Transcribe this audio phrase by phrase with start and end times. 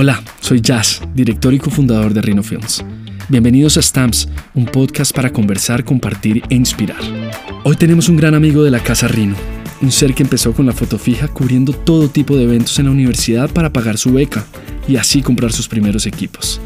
[0.00, 2.84] Hola, soy Jazz, director y cofundador de Rhino Films.
[3.28, 7.00] Bienvenidos a Stamps, un podcast para conversar, compartir e inspirar.
[7.64, 9.34] Hoy tenemos un gran amigo de la Casa Rhino,
[9.82, 12.92] un ser que empezó con la foto fija cubriendo todo tipo de eventos en la
[12.92, 14.46] universidad para pagar su beca
[14.86, 16.60] y así comprar sus primeros equipos.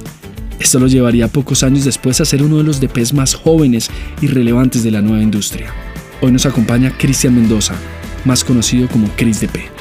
[0.60, 3.90] Esto lo llevaría pocos años después a ser uno de los DPs más jóvenes
[4.20, 5.72] y relevantes de la nueva industria.
[6.20, 7.76] Hoy nos acompaña Cristian Mendoza,
[8.26, 9.71] más conocido como Chris DP.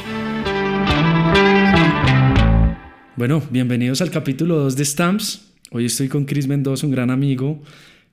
[3.14, 5.52] Bueno, bienvenidos al capítulo 2 de Stamps.
[5.70, 7.62] Hoy estoy con Chris Mendoza, un gran amigo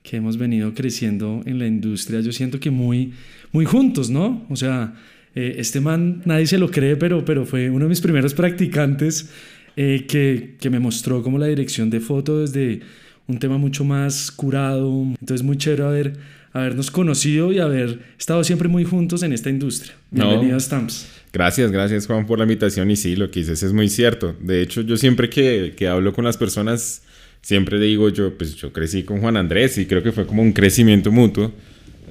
[0.03, 2.19] que hemos venido creciendo en la industria.
[2.19, 3.13] Yo siento que muy,
[3.53, 4.45] muy juntos, ¿no?
[4.49, 4.95] O sea,
[5.35, 9.31] eh, este man nadie se lo cree, pero, pero fue uno de mis primeros practicantes
[9.77, 12.81] eh, que, que me mostró como la dirección de foto desde
[13.27, 14.89] un tema mucho más curado.
[15.17, 16.13] Entonces, muy chévere haber,
[16.53, 19.93] habernos conocido y haber estado siempre muy juntos en esta industria.
[20.11, 21.07] Bienvenido a Stamps.
[21.31, 24.35] Gracias, gracias Juan por la invitación y sí, lo que dices es muy cierto.
[24.41, 27.03] De hecho, yo siempre que, que hablo con las personas,
[27.41, 30.53] siempre digo yo, pues yo crecí con Juan Andrés y creo que fue como un
[30.53, 31.53] crecimiento mutuo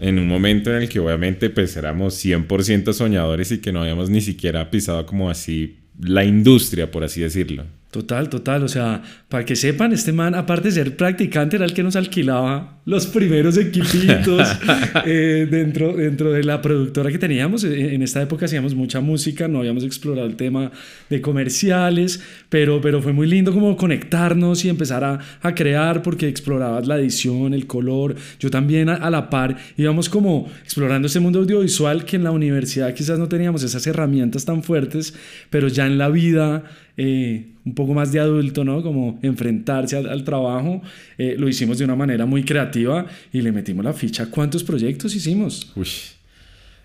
[0.01, 4.11] en un momento en el que obviamente pues éramos 100% soñadores y que no habíamos
[4.11, 7.65] ni siquiera pisado como así la industria, por así decirlo.
[7.91, 8.63] Total, total.
[8.65, 11.97] O sea, para que sepan, este man, aparte de ser practicante, era el que nos
[11.97, 14.47] alquilaba los primeros equipitos
[15.07, 17.65] eh, dentro, dentro de la productora que teníamos.
[17.65, 20.71] Eh, en esta época hacíamos mucha música, no habíamos explorado el tema
[21.09, 26.29] de comerciales, pero, pero fue muy lindo como conectarnos y empezar a, a crear porque
[26.29, 28.17] explorabas la edición, el color.
[28.39, 32.93] Yo también a, la par íbamos como explorando este mundo audiovisual que en la universidad
[32.93, 35.15] quizás no teníamos esas herramientas tan fuertes,
[35.49, 36.65] pero ya en la vida
[36.99, 38.83] eh, un poco más de adulto, ¿no?
[38.83, 40.83] Como enfrentarse al, trabajo,
[41.17, 44.27] eh, lo hicimos de una manera muy creativa y le metimos la ficha.
[44.27, 45.71] ¿Cuántos proyectos hicimos?
[45.77, 45.89] Uy.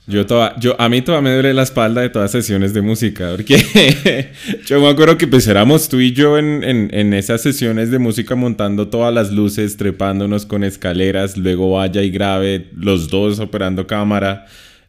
[0.06, 3.32] Yo, toda, yo a mí todavía me duele la espalda de todas sesiones de música,
[3.32, 4.32] porque
[4.66, 8.00] yo me acuerdo que pues éramos tú y yo en, en, en, esas sesiones de
[8.00, 13.88] música montando todas las luces, trepándonos con escaleras, luego vaya y grave, los dos operando
[13.88, 14.46] cámara,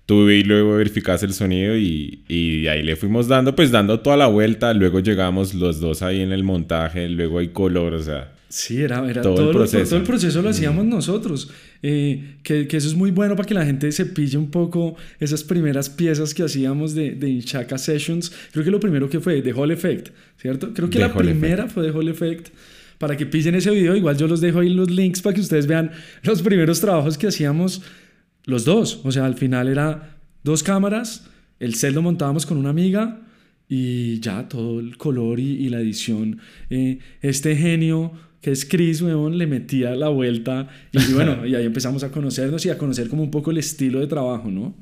[0.07, 4.17] tuve y luego verificaste el sonido y, y, ahí le fuimos dando, pues dando toda
[4.17, 8.33] la vuelta, luego llegamos los dos ahí en el montaje, luego hay color, o sea...
[8.49, 9.85] Sí, era, era todo, el proceso.
[9.85, 11.51] todo el proceso lo hacíamos nosotros,
[11.83, 14.95] eh, que, que, eso es muy bueno para que la gente se pille un poco
[15.19, 18.31] esas primeras piezas que hacíamos de, de Inchaka Sessions.
[18.53, 20.11] Creo que lo primero que fue The Hall Effect,
[20.41, 20.73] ¿cierto?
[20.73, 22.51] Creo que la primera fue The Hall Effect
[22.99, 23.97] para que pillen ese video.
[23.97, 25.91] Igual yo los dejo ahí los links para que ustedes vean
[26.23, 27.83] los primeros trabajos que hacíamos
[28.45, 29.01] los dos.
[29.05, 31.27] O sea, al final era dos cámaras,
[31.61, 33.21] el set lo montábamos con una amiga
[33.69, 36.39] y ya todo el color y, la edición.
[36.71, 41.65] Eh, este genio que es Chris, weón, le metía la vuelta y bueno, y ahí
[41.65, 44.75] empezamos a conocernos y a conocer como un poco el estilo de trabajo, ¿no?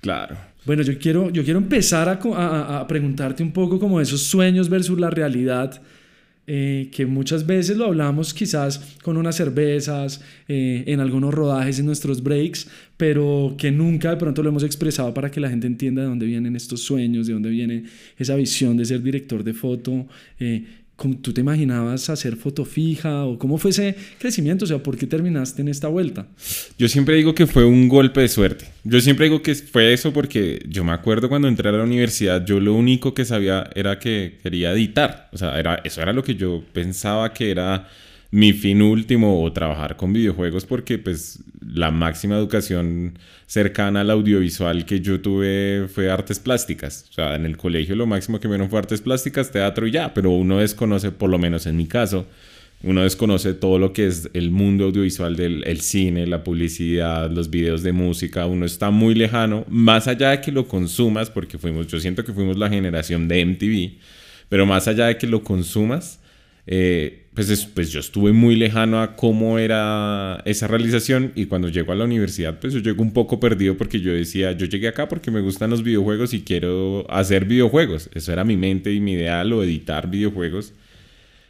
[0.00, 0.38] Claro.
[0.64, 4.70] Bueno, yo quiero, yo quiero empezar a, a, a preguntarte un poco como esos sueños
[4.70, 5.82] versus la realidad
[6.52, 11.86] eh, que muchas veces lo hablamos quizás con unas cervezas, eh, en algunos rodajes, en
[11.86, 12.66] nuestros breaks,
[12.96, 16.26] pero que nunca de pronto lo hemos expresado para que la gente entienda de dónde
[16.26, 17.84] vienen estos sueños, de dónde viene
[18.18, 20.08] esa visión de ser director de foto.
[20.40, 20.64] Eh,
[21.22, 24.66] ¿Tú te imaginabas hacer foto fija o cómo fue ese crecimiento?
[24.66, 26.26] O sea, ¿por qué terminaste en esta vuelta?
[26.78, 28.66] Yo siempre digo que fue un golpe de suerte.
[28.84, 32.44] Yo siempre digo que fue eso porque yo me acuerdo cuando entré a la universidad,
[32.44, 35.30] yo lo único que sabía era que quería editar.
[35.32, 37.88] O sea, era, eso era lo que yo pensaba que era
[38.30, 44.84] mi fin último o trabajar con videojuegos porque pues la máxima educación cercana al audiovisual
[44.84, 47.06] que yo tuve fue artes plásticas.
[47.10, 49.90] O sea, en el colegio lo máximo que me dieron fue artes plásticas, teatro y
[49.90, 52.26] ya, pero uno desconoce, por lo menos en mi caso,
[52.82, 57.50] uno desconoce todo lo que es el mundo audiovisual del el cine, la publicidad, los
[57.50, 61.88] videos de música, uno está muy lejano, más allá de que lo consumas, porque fuimos,
[61.88, 63.98] yo siento que fuimos la generación de MTV,
[64.48, 66.19] pero más allá de que lo consumas,
[66.72, 71.90] eh, pues, pues yo estuve muy lejano a cómo era esa realización y cuando llego
[71.90, 75.08] a la universidad pues yo llego un poco perdido porque yo decía, yo llegué acá
[75.08, 78.08] porque me gustan los videojuegos y quiero hacer videojuegos.
[78.14, 80.72] Eso era mi mente y mi ideal o editar videojuegos.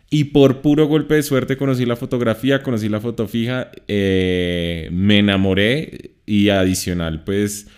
[0.08, 5.18] Y por puro golpe de suerte conocí la fotografía, conocí la foto fija, eh, me
[5.18, 7.68] enamoré y adicional pues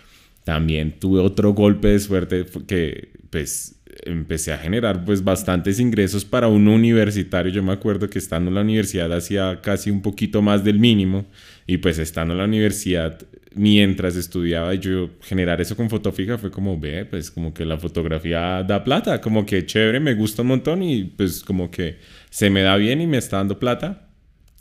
[0.45, 3.75] también tuve otro golpe de suerte que pues
[4.05, 7.51] empecé a generar pues bastantes ingresos para un universitario.
[7.51, 11.25] Yo me acuerdo que estando en la universidad hacía casi un poquito más del mínimo
[11.67, 13.19] y pues estando en la universidad
[13.55, 17.77] mientras estudiaba yo generar eso con foto fija fue como ve pues como que la
[17.77, 21.99] fotografía da plata como que chévere me gusta un montón y pues como que
[22.31, 24.07] se me da bien y me está dando plata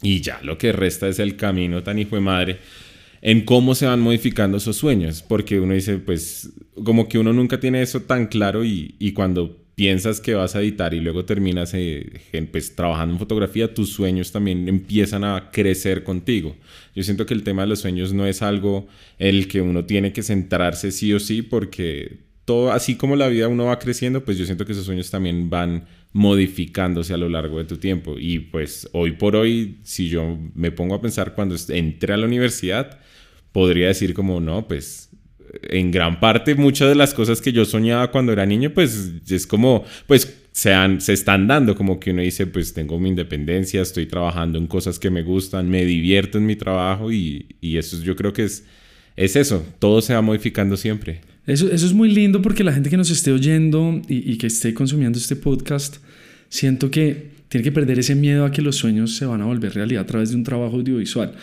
[0.03, 2.59] y ya lo que resta es el camino tan hijo de madre
[3.23, 6.53] en cómo se van modificando esos sueños, porque uno dice, pues,
[6.85, 10.93] como que uno nunca tiene eso tan claro y, cuando piensas que vas a editar
[10.93, 12.21] y luego terminas eh,
[12.51, 16.57] pues, trabajando en fotografía, tus sueños también empiezan a crecer contigo.
[16.97, 18.89] Yo siento que el tema de los sueños no es algo
[19.19, 23.29] en el que uno tiene que centrarse sí o sí porque todo, así como la
[23.29, 27.29] vida uno va creciendo, pues yo siento que esos sueños también van modificándose a lo
[27.29, 28.17] largo de tu tiempo.
[28.19, 32.27] Y pues hoy por hoy, si yo me pongo a pensar cuando entré a la
[32.27, 33.01] universidad,
[33.53, 35.11] podría decir como, no, pues
[35.63, 39.47] en gran parte muchas de las cosas que yo soñaba cuando era niño, pues es
[39.47, 44.07] como, pues se, se están dando, como que uno dice, pues tengo mi independencia, estoy
[44.07, 48.17] trabajando en cosas que me gustan, me divierto en mi trabajo y, y eso yo
[48.17, 48.65] creo que es,
[49.17, 51.21] es eso, todo se va modificando siempre.
[51.47, 54.47] Eso, eso es muy lindo porque la gente que nos esté oyendo y, y que
[54.47, 55.97] esté consumiendo este podcast,
[56.49, 59.75] siento que tiene que perder ese miedo a que los sueños se van a volver
[59.75, 61.35] realidad a través de un trabajo audiovisual.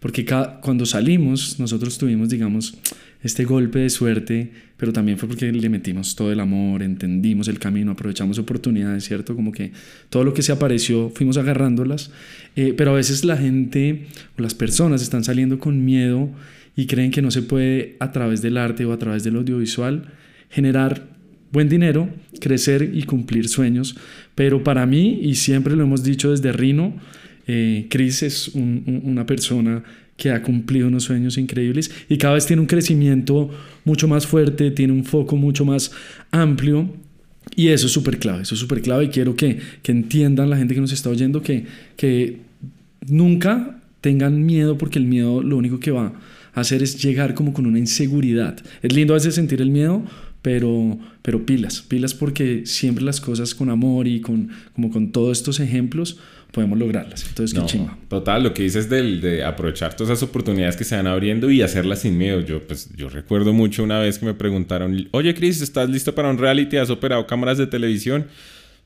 [0.00, 0.24] Porque
[0.60, 2.74] cuando salimos, nosotros tuvimos, digamos,
[3.22, 7.58] este golpe de suerte, pero también fue porque le metimos todo el amor, entendimos el
[7.58, 9.34] camino, aprovechamos oportunidades, ¿cierto?
[9.34, 9.72] Como que
[10.08, 12.12] todo lo que se apareció fuimos agarrándolas,
[12.54, 14.06] eh, pero a veces la gente
[14.36, 16.30] las personas están saliendo con miedo
[16.76, 20.12] y creen que no se puede a través del arte o a través del audiovisual
[20.48, 21.08] generar
[21.50, 22.08] buen dinero,
[22.40, 23.96] crecer y cumplir sueños.
[24.36, 26.94] Pero para mí, y siempre lo hemos dicho desde Rino,
[27.48, 29.82] eh, Chris es una persona
[30.18, 33.50] que ha cumplido unos sueños increíbles y cada vez tiene un crecimiento
[33.84, 35.90] mucho más fuerte, tiene un foco mucho más
[36.30, 36.92] amplio.
[37.56, 40.74] Y eso es súper clave, eso es súper clave y quiero que, entiendan la gente
[40.74, 42.36] que nos está oyendo que,
[43.08, 46.12] nunca tengan miedo porque el miedo lo único que va
[46.52, 48.58] hacer es llegar como con una inseguridad.
[48.82, 50.02] Es lindo a veces sentir el miedo,
[50.42, 55.38] pero, pero pilas, pilas porque siempre las cosas con amor y con, como con todos
[55.38, 56.18] estos ejemplos
[56.52, 57.26] podemos lograrlas.
[57.28, 57.96] Entonces, qué chingo.
[58.08, 61.62] Total, lo que dices del, de aprovechar todas esas oportunidades que se van abriendo y
[61.62, 62.40] hacerlas sin miedo.
[62.40, 66.30] Yo, pues, yo recuerdo mucho una vez que me preguntaron, oye, Chris, ¿estás listo para
[66.30, 66.76] un reality?
[66.76, 68.26] ¿Has operado cámaras de televisión?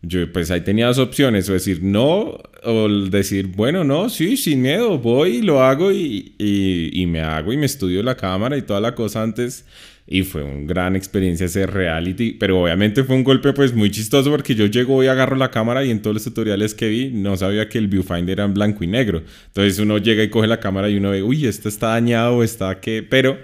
[0.05, 4.61] Yo, pues ahí tenía dos opciones, o decir no, o decir, bueno, no, sí, sin
[4.61, 8.63] miedo, voy y lo hago y, y, me hago y me estudio la cámara y
[8.63, 9.65] toda la cosa antes.
[10.07, 14.31] Y fue una gran experiencia ese reality, pero obviamente fue un golpe pues muy chistoso
[14.31, 17.37] porque yo llego y agarro la cámara y en todos los tutoriales que vi no
[17.37, 19.23] sabía que el viewfinder era en blanco y negro.
[19.47, 22.81] Entonces uno llega y coge la cámara y uno ve, uy, esto está dañado, está
[22.81, 23.03] que...
[23.03, 23.39] Pero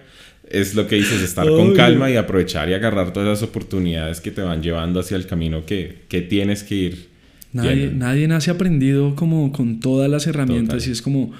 [0.50, 4.31] es lo que dices, estar con calma y aprovechar y agarrar todas esas oportunidades que
[4.31, 7.08] te van llevando hacia el camino que, que tienes que ir.
[7.52, 11.32] Nadie, nadie nace aprendido como con todas las herramientas y es como,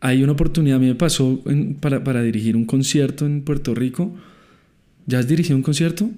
[0.00, 1.42] hay una oportunidad, a mí me pasó
[1.80, 4.14] para, para, dirigir un concierto en Puerto Rico.
[5.06, 6.10] ¿Ya has dirigido un concierto?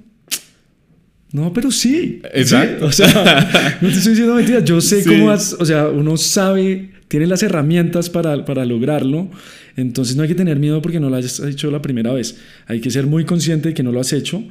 [1.32, 2.20] No, pero sí.
[2.32, 2.86] Exacto.
[2.86, 4.64] O sea, no te estoy diciendo mentiras.
[4.64, 9.30] Yo sé cómo has, o sea, uno sabe, tiene las herramientas para, para lograrlo.
[9.76, 12.38] Entonces no hay que tener miedo porque no lo hayas hecho la primera vez.
[12.66, 14.42] Hay que ser muy consciente de que no lo has hecho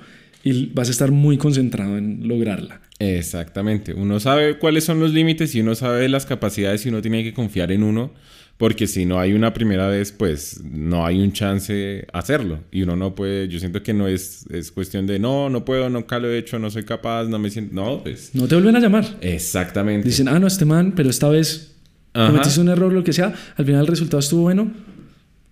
[0.45, 2.80] y vas a estar muy concentrado en lograrla.
[3.00, 3.94] Exactamente.
[3.94, 7.33] Uno sabe cuáles son los límites y uno sabe las capacidades y uno tiene que
[7.33, 8.13] confiar en uno
[8.57, 12.59] porque si no hay una primera vez, pues no hay un chance hacerlo.
[12.71, 15.89] Y uno no puede, yo siento que no es, es cuestión de no, no puedo,
[15.89, 18.30] nunca lo he hecho, no soy capaz, no me siento, no, pues...
[18.33, 19.18] No te vuelven a llamar.
[19.21, 20.07] Exactamente.
[20.07, 21.75] Dicen, ah, no, este man, pero esta vez
[22.13, 24.71] cometiste un error, lo que sea, al final el resultado estuvo bueno,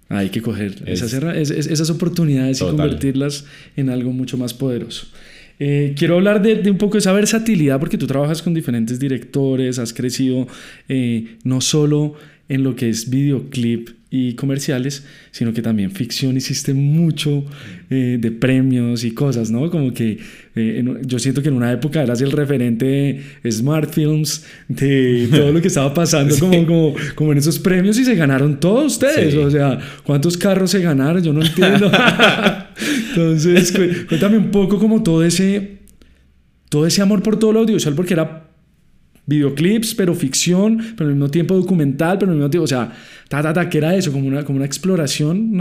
[0.10, 3.46] hay que coger esas, esas, oportunidades y convertirlas
[3.76, 5.08] en algo mucho más poderoso.
[5.60, 9.80] Eh, quiero hablar de, un poco de esa versatilidad porque tú trabajas con diferentes directores,
[9.80, 10.48] has crecido
[10.90, 12.16] eh, no solo
[12.50, 17.44] en lo que es videoclip y comerciales, sino que también ficción hiciste mucho
[17.90, 19.72] eh, de premios y cosas, ¿no?
[19.72, 20.20] Como que
[20.56, 25.52] eh, yo siento que en una época eras el referente de Smart Films, de todo
[25.52, 29.34] lo que estaba pasando como, como, como, en esos premios y se ganaron todos ustedes,
[29.34, 31.24] o sea, ¿cuántos carros se ganaron?
[31.24, 31.92] Yo no entiendo.
[33.10, 33.74] Entonces,
[34.08, 35.80] cuéntame un poco como todo ese,
[36.70, 38.43] todo ese amor por todo lo audiovisual, porque era
[39.26, 42.94] videoclips, pero ficción, pero al mismo tiempo documental, pero al mismo tiempo, o sea,
[43.30, 44.12] ta, ta, ta, ¿qué era eso?
[44.12, 45.52] Como una, como una exploración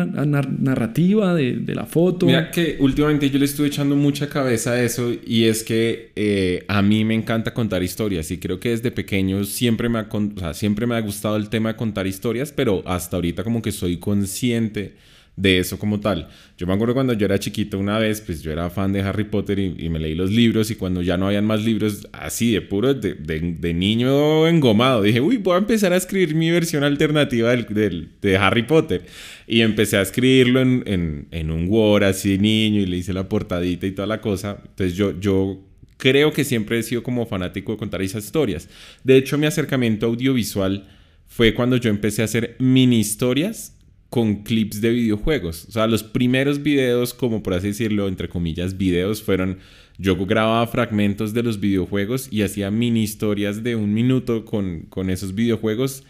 [0.59, 2.27] narrativa de, de, la foto.
[2.27, 6.65] Mira que últimamente yo le estuve echando mucha cabeza a eso y es que eh,
[6.67, 10.39] a mí me encanta contar historias y creo que desde pequeño siempre me, ha, o
[10.39, 13.71] sea, siempre me ha gustado el tema de contar historias, pero hasta ahorita como que
[13.71, 14.95] soy consciente
[15.37, 16.29] de eso como tal.
[16.59, 19.25] Yo me acuerdo cuando yo era chiquito una vez, pues yo era fan de Harry
[19.25, 22.61] Potter y, me leí los libros y cuando ya no habían más libros, así de
[22.61, 27.51] puro, de, de, niño engomado, dije, uy, voy a empezar a escribir mi versión alternativa
[27.51, 29.05] del, de Harry Potter.
[29.47, 33.29] Y empecé a escribirlo en, en, en, un Word así niño y le hice la
[33.29, 34.59] portadita y toda la cosa.
[34.63, 35.61] Entonces yo, yo
[35.97, 38.69] creo que siempre he sido como fanático de contar esas historias.
[39.03, 40.89] De hecho, mi acercamiento audiovisual
[41.27, 43.77] fue cuando yo empecé a hacer mini historias
[44.13, 45.65] con clips de videojuegos.
[45.71, 49.57] O sea, los primeros videos, como por así decirlo, entre comillas, videos, fueron
[49.97, 55.09] yo grababa fragmentos de los videojuegos y hacía mini historias de un minuto con, con
[55.09, 56.05] esos videojuegos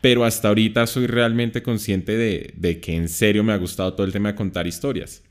[0.00, 4.06] pero hasta ahorita soy realmente consciente de, de, que en serio me ha gustado todo
[4.06, 5.22] el tema de contar historias.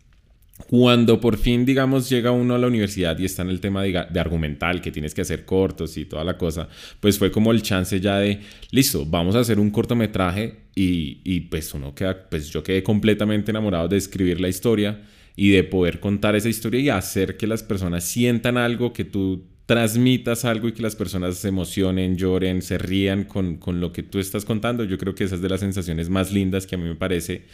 [0.70, 4.06] Cuando por fin, digamos, llega uno a la universidad y está en el tema de,
[4.10, 6.70] de, argumental, que tienes que hacer cortos y toda la cosa,
[7.02, 8.40] pues fue como el chance ya de,
[8.72, 13.52] listo, vamos a hacer un cortometraje y, y pues uno queda, pues yo quedé completamente
[13.52, 15.02] enamorado de escribir la historia
[15.36, 19.44] y de poder contar esa historia y hacer que las personas sientan algo que tú
[19.66, 24.04] transmitas algo y que las personas se emocionen, lloren, se rían con, con, lo que
[24.04, 24.84] tú estás contando.
[24.84, 27.46] Yo creo que esa es de las sensaciones más lindas que a mí me parece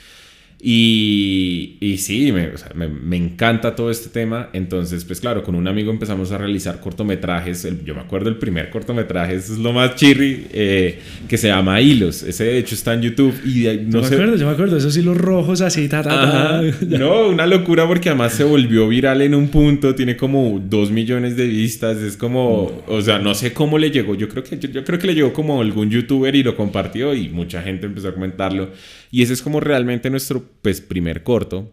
[0.63, 4.50] y, y sí, me, o sea, me, me, encanta todo este tema.
[4.53, 7.68] Entonces, pues claro, con un amigo empezamos a realizar cortometrajes.
[7.84, 11.82] yo me acuerdo el primer cortometraje, eso es lo más chirri, eh, que se llama
[11.82, 12.22] Hilos.
[12.22, 13.34] Ese de hecho está en YouTube.
[13.44, 16.62] Y no yo me acuerdo, yo me acuerdo, esos hilos rojos así, ta, ta, ta.
[16.88, 21.36] No, una locura porque además se volvió viral en un punto, tiene como dos millones
[21.38, 21.98] de vistas.
[21.98, 24.13] Es como, o sea, no sé cómo le llegó.
[24.13, 27.15] Yo creo que, yo, yo creo que le llegó como algún youtuber y lo compartió
[27.15, 28.70] y mucha gente empezó a comentarlo.
[29.12, 31.70] Y ese es como realmente nuestro pues, primer corto,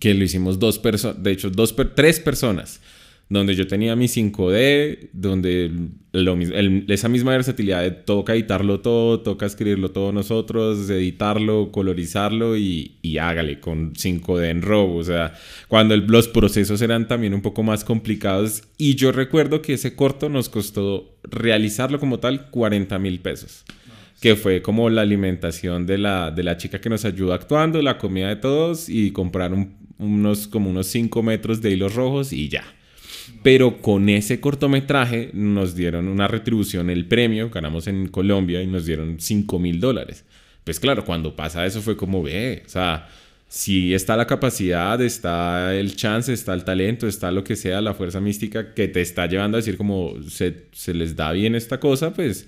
[0.00, 2.80] que lo hicimos dos personas, de hecho, dos tres personas,
[3.28, 5.70] donde yo tenía mi 5D, donde
[6.12, 12.56] lo, el, esa misma versatilidad de toca editarlo todo, toca escribirlo todo nosotros, editarlo, colorizarlo
[12.56, 14.96] y, y hágale con 5D en robo.
[14.96, 15.34] O sea,
[15.68, 18.64] cuando el, los procesos eran también un poco más complicados.
[18.76, 23.64] Y yo recuerdo que ese corto nos costó realizarlo como tal 40 mil pesos
[24.22, 27.98] que fue como la alimentación de la, de la chica que nos ayudó actuando, la
[27.98, 29.52] comida de todos y comprar
[29.98, 32.62] unos, como unos 5 metros de hilos rojos y ya.
[33.42, 38.86] Pero con ese cortometraje nos dieron una retribución, el premio, ganamos en Colombia y nos
[38.86, 40.24] dieron 5 mil dólares.
[40.62, 43.08] Pues claro, cuando pasa eso fue como, ve, o sea,
[43.48, 47.92] si está la capacidad, está el chance, está el talento, está lo que sea, la
[47.92, 51.80] fuerza mística que te está llevando a decir como se, se les da bien esta
[51.80, 52.46] cosa, pues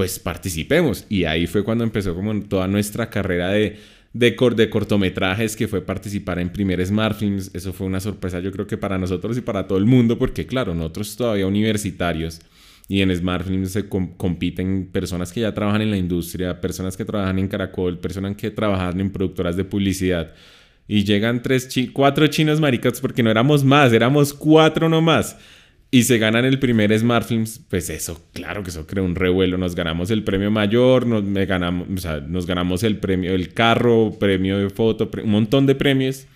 [0.00, 1.04] pues participemos.
[1.10, 3.76] Y ahí fue cuando empezó como toda nuestra carrera de,
[4.14, 7.50] de, de cortometrajes, que fue participar en primer Smart Films.
[7.52, 10.46] Eso fue una sorpresa yo creo que para nosotros y para todo el mundo, porque
[10.46, 12.40] claro, nosotros todavía universitarios
[12.88, 17.04] y en Smart Films se compiten personas que ya trabajan en la industria, personas que
[17.04, 20.32] trabajan en Caracol, personas que trabajan en productoras de publicidad.
[20.88, 25.36] Y llegan tres cuatro chinos maricas porque no éramos más, éramos cuatro nomás
[25.92, 29.58] y se ganan el primer Smart Films, pues eso, claro que eso crea un revuelo.
[29.58, 33.52] Nos ganamos el premio mayor, nos, me ganamos, o sea, nos ganamos el premio del
[33.52, 36.26] carro, premio de foto, un montón de premios.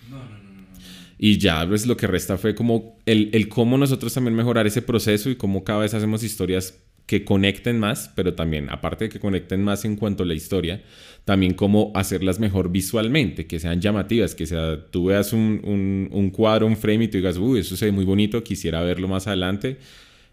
[1.17, 4.81] y ya, pues lo que resta fue como el, el cómo nosotros también mejorar ese
[4.81, 9.19] proceso y cómo cada vez hacemos historias que conecten más, pero también, aparte de que
[9.19, 10.81] conecten más en cuanto a la historia,
[11.23, 16.29] también cómo hacerlas mejor visualmente, que sean llamativas, que sea, tú veas un, un, un
[16.31, 19.27] cuadro, un frame y tú digas, uy, eso se ve muy bonito, quisiera verlo más
[19.27, 19.77] adelante.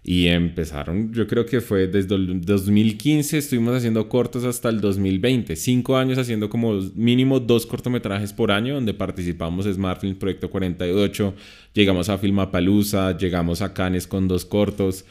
[0.05, 5.55] Y empezaron, yo creo que fue desde el 2015, estuvimos haciendo cortos hasta el 2020,
[5.55, 11.35] cinco años haciendo como mínimo dos cortometrajes por año, donde participamos Smartfilm Proyecto 48,
[11.73, 15.05] llegamos a Filmapalooza, llegamos a Cannes con dos cortos.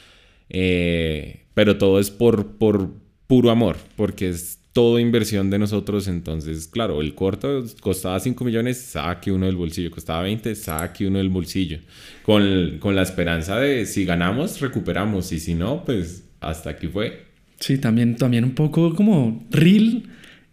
[0.50, 2.90] Eh, pero todo es por, por
[3.26, 6.08] puro amor, porque es todo inversión de nosotros.
[6.08, 11.18] Entonces, claro, el corto costaba 5 millones, saque uno del bolsillo, costaba 20, saque uno
[11.18, 11.78] del bolsillo,
[12.22, 17.24] con, con la esperanza de si ganamos, recuperamos, y si no, pues hasta aquí fue.
[17.60, 20.02] Sí, también, también un poco como real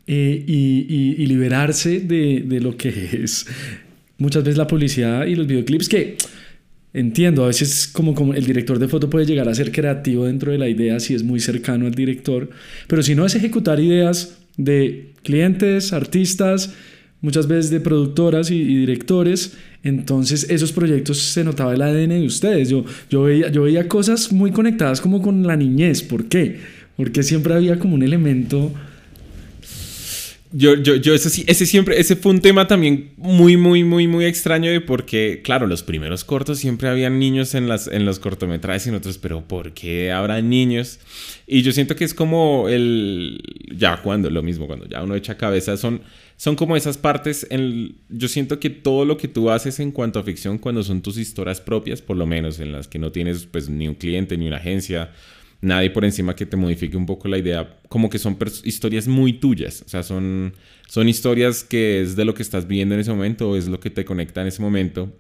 [0.06, 2.90] eh, y, y, y, liberarse de, de lo que
[3.24, 3.48] es
[4.18, 6.18] muchas veces la publicidad y los videoclips que
[6.94, 10.52] Entiendo, a veces como, como el director de foto puede llegar a ser creativo dentro
[10.52, 12.50] de la idea si es muy cercano al director,
[12.88, 16.74] pero si no es ejecutar ideas de clientes, artistas,
[17.22, 19.54] muchas veces de productoras y, directores,
[19.84, 22.70] entonces esos proyectos se notaba el ADN de ustedes.
[22.70, 26.02] Yo, yo, veía, yo veía cosas muy conectadas como con la niñez.
[26.02, 26.58] ¿Por qué?
[26.98, 28.74] Porque siempre había como un elemento
[30.52, 34.08] yo, yo, yo, ese, sí, ese siempre, ese fue un tema también muy, muy, muy,
[34.08, 38.18] muy extraño de porque, claro, los primeros cortos siempre habían niños en, las, en los
[38.18, 41.00] cortometrajes y en otros, pero ¿por qué habrá niños?
[41.46, 43.44] Y yo siento que es como el,
[43.76, 46.02] ya cuando, lo mismo, cuando ya uno echa cabeza, son,
[46.36, 50.18] son como esas partes, en, yo siento que todo lo que tú haces en cuanto
[50.18, 53.46] a ficción, cuando son tus historias propias, por lo menos, en las que no tienes
[53.46, 55.12] pues ni un cliente, ni una agencia,
[55.62, 59.34] nadie por encima que te modifique un poco la idea, como que son historias muy
[59.34, 60.54] tuyas, o sea, son,
[60.88, 63.80] son historias que es de lo que estás viendo en ese momento o es lo
[63.80, 65.12] que te conecta en ese momento.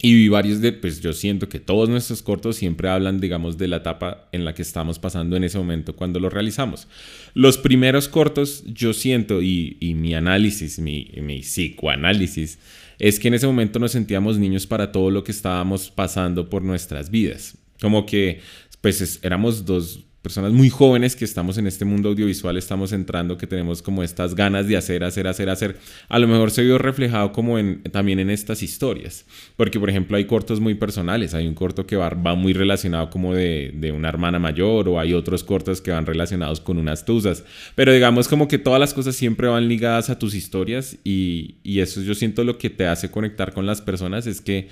[0.00, 3.78] Y varios de, pues yo siento que todos nuestros cortos siempre hablan, digamos, de la
[3.78, 6.86] etapa en la que estamos pasando en ese momento cuando lo realizamos.
[7.34, 12.60] Los primeros cortos, yo siento, y, mi análisis, mi, mi psicoanálisis,
[13.00, 16.62] es que en ese momento nos sentíamos niños para todo lo que estábamos pasando por
[16.62, 17.58] nuestras vidas.
[17.80, 18.40] Como que,
[18.80, 23.46] pues éramos dos personas muy jóvenes que estamos en este mundo audiovisual, estamos entrando, que
[23.46, 25.76] tenemos como estas ganas de hacer, hacer, hacer, hacer,
[26.08, 29.24] a lo mejor se vio reflejado como en, también en estas historias.
[29.56, 33.10] Porque, por ejemplo, hay cortos muy personales, hay un corto que va, va muy relacionado
[33.10, 37.04] como de, de, una hermana mayor, o hay otros cortos que van relacionados con unas
[37.04, 37.44] tuzas.
[37.74, 41.80] Pero digamos como que todas las cosas siempre van ligadas a tus historias y, y
[41.80, 44.68] eso yo siento lo que te hace conectar con las personas es que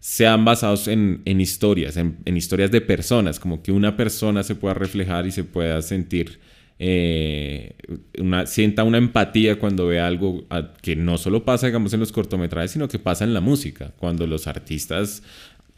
[0.00, 5.26] sean basados en, historias, en, historias de personas, como que una persona se pueda reflejar
[5.26, 6.40] y se pueda sentir,
[6.78, 7.74] eh,
[8.18, 10.46] una, sienta una empatía cuando ve algo
[10.80, 14.26] que no solo pasa, digamos, en los cortometrajes, sino que pasa en la música, cuando
[14.26, 15.22] los artistas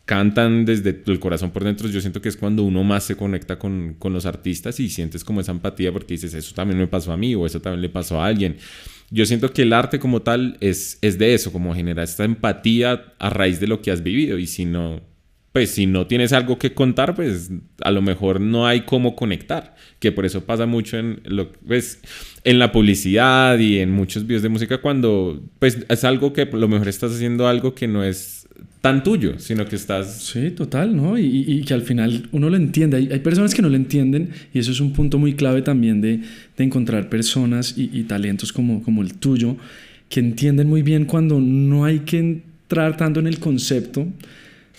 [0.04, 3.58] cantan desde el corazón por dentro, yo siento que es cuando uno más se conecta
[3.58, 7.12] con, con los artistas y sientes como esa empatía porque dices, eso también me pasó
[7.12, 8.56] a mí o eso también le pasó a alguien
[9.12, 13.12] yo siento que el arte como tal es, es de eso, como generar esta empatía
[13.18, 15.02] a raíz de lo que has vivido y si no,
[15.52, 17.50] pues si no tienes algo que contar, pues
[17.82, 22.00] a lo mejor no hay cómo conectar, que por eso pasa mucho en lo pues,
[22.44, 26.56] en la publicidad y en muchos videos de música cuando pues es algo que a
[26.56, 28.42] lo mejor estás haciendo algo que no es
[28.80, 30.22] tan tuyo, sino que estás...
[30.22, 31.16] Sí, total, ¿no?
[31.16, 32.96] Y, que al final uno lo entiende.
[32.96, 36.20] Hay, personas que no lo entienden y eso es un punto muy clave también de,
[36.58, 39.56] encontrar personas y, y, talentos como, como el tuyo
[40.08, 44.06] que entienden muy bien cuando no hay que entrar tanto en el concepto,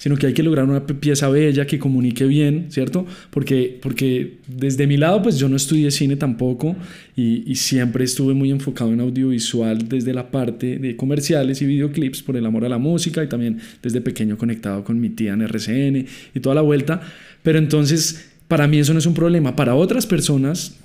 [0.03, 3.05] sino que hay que lograr una pieza bella que comunique bien, ¿cierto?
[3.29, 6.75] Porque, porque desde mi lado, pues yo no estudié cine tampoco
[7.15, 12.35] y, siempre estuve muy enfocado en audiovisual desde la parte de comerciales y videoclips por
[12.35, 16.05] el amor a la música y también desde pequeño conectado con mi tía en RCN
[16.35, 16.99] y toda la vuelta.
[17.41, 19.55] Pero entonces, para mí eso no es un problema.
[19.55, 20.75] Para otras personas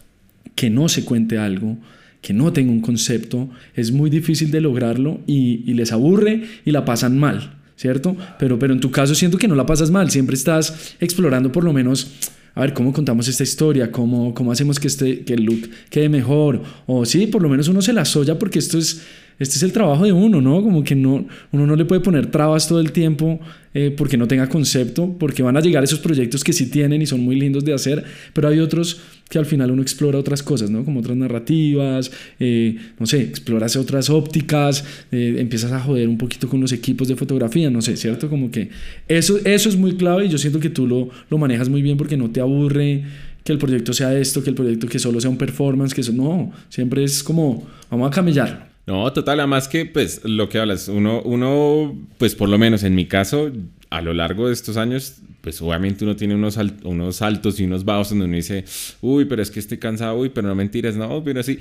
[0.55, 1.77] que no se cuente algo,
[2.23, 6.71] que no tenga un concepto, es muy difícil de lograrlo y, y les aburre y
[6.71, 7.58] la pasan mal.
[7.79, 8.17] ¿Cierto?
[8.41, 11.63] Pero, pero en tu caso siento que no la pasas mal, siempre estás explorando por
[11.63, 12.11] lo menos,
[12.55, 13.93] a ver, ¿cómo contamos esta historia?
[13.93, 16.61] ¿Cómo, cómo hacemos que, este, que el look quede mejor?
[16.87, 19.03] O sí, por lo menos uno se la soya porque esto es
[19.38, 20.62] este es el trabajo de uno, ¿no?
[20.62, 23.38] Como que no, uno no le puede poner trabas todo el tiempo
[23.73, 27.07] eh, porque no tenga concepto, porque van a llegar esos proyectos que sí tienen y
[27.07, 30.71] son muy lindos de hacer, pero hay otros que al final uno explora otras cosas,
[30.71, 30.85] ¿no?
[30.85, 32.11] Como otras narrativas,
[32.41, 37.09] eh, no sé, exploras otras ópticas, eh, empiezas a joder un poquito con los equipos
[37.09, 38.29] de fotografía, no sé, ¿cierto?
[38.29, 38.71] Como que
[39.07, 41.97] eso, eso es muy clave y yo siento que tú lo, lo manejas muy bien
[41.97, 43.05] porque no te aburre
[43.45, 46.12] que el proyecto sea esto, que el proyecto que solo sea un performance, que eso
[46.12, 50.88] no, siempre es como, vamos a camellar, no, total, además que, pues, lo que hablas,
[50.88, 53.53] uno, uno, pues, por lo menos en mi caso,
[53.91, 57.85] a lo largo de estos años, pues, obviamente uno tiene unos, unos altos y unos
[57.85, 58.64] bajos donde uno dice,
[59.01, 61.59] uy, pero es que estoy cansado, uy, pero no mentiras, no, pero así.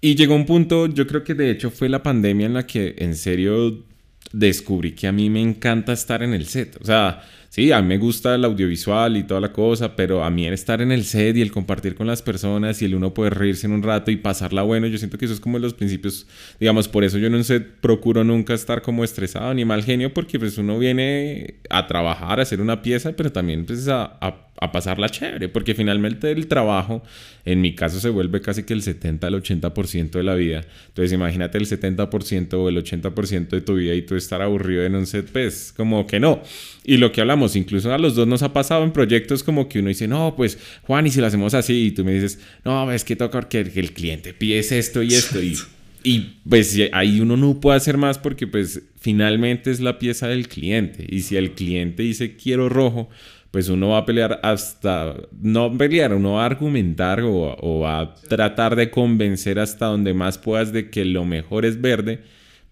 [0.00, 2.94] Y llegó un punto, yo creo que de hecho fue la pandemia en la que
[2.98, 3.84] en serio
[4.32, 6.78] descubrí que a mí me encanta estar en el set.
[6.80, 10.30] O sea, sí, a mí me gusta el audiovisual y toda la cosa, pero a
[10.30, 13.12] mí el estar en el set y el compartir con las personas y el uno
[13.12, 15.74] poder reírse en un rato y pasarla bueno, yo siento que eso es como los
[15.74, 16.26] principios,
[16.58, 20.14] digamos, por eso yo en un set procuro nunca estar como estresado ni mal genio,
[20.14, 24.50] porque pues uno viene a trabajar, a hacer una pieza, pero también pues a, a
[24.60, 27.02] a pasarla chévere, porque finalmente el trabajo,
[27.46, 30.60] en mi caso, se vuelve casi que el 70 al 80% de la vida.
[30.88, 34.94] Entonces, imagínate el 70% o el 80% de tu vida y tú estar aburrido en
[34.94, 36.42] un set, pues, como que no.
[36.90, 39.78] Y lo que hablamos, incluso a los dos nos ha pasado en proyectos como que
[39.78, 42.90] uno dice, no, pues, Juan, y si lo hacemos así, y tú me dices, no,
[42.90, 45.56] es que toca que el cliente pide esto y esto, y
[46.02, 50.48] y pues ahí uno no puede hacer más porque pues finalmente es la pieza del
[50.48, 51.06] cliente.
[51.08, 53.08] Y si el cliente dice quiero rojo,
[53.52, 58.14] pues uno va a pelear hasta, no pelear, uno va a argumentar o, va a
[58.14, 62.20] tratar de convencer hasta donde más puedas de que lo mejor es verde.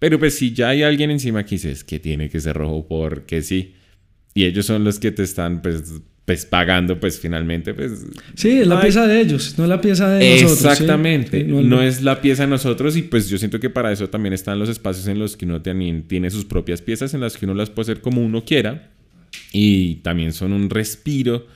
[0.00, 3.42] Pero pues si ya hay alguien encima que dices que tiene que ser rojo porque
[3.42, 3.74] sí,
[4.38, 5.82] y ellos son los que te están pues,
[6.24, 8.06] pues pagando pues finalmente pues...
[8.36, 10.64] Sí, es la pieza de ellos, no la pieza de nosotros.
[10.64, 14.32] Exactamente, no, es la pieza de nosotros y pues yo siento que para eso también
[14.32, 17.46] están los espacios en los que uno también tiene sus propias piezas en las que
[17.46, 18.90] uno las puede hacer como uno quiera
[19.52, 21.48] y también son un respiro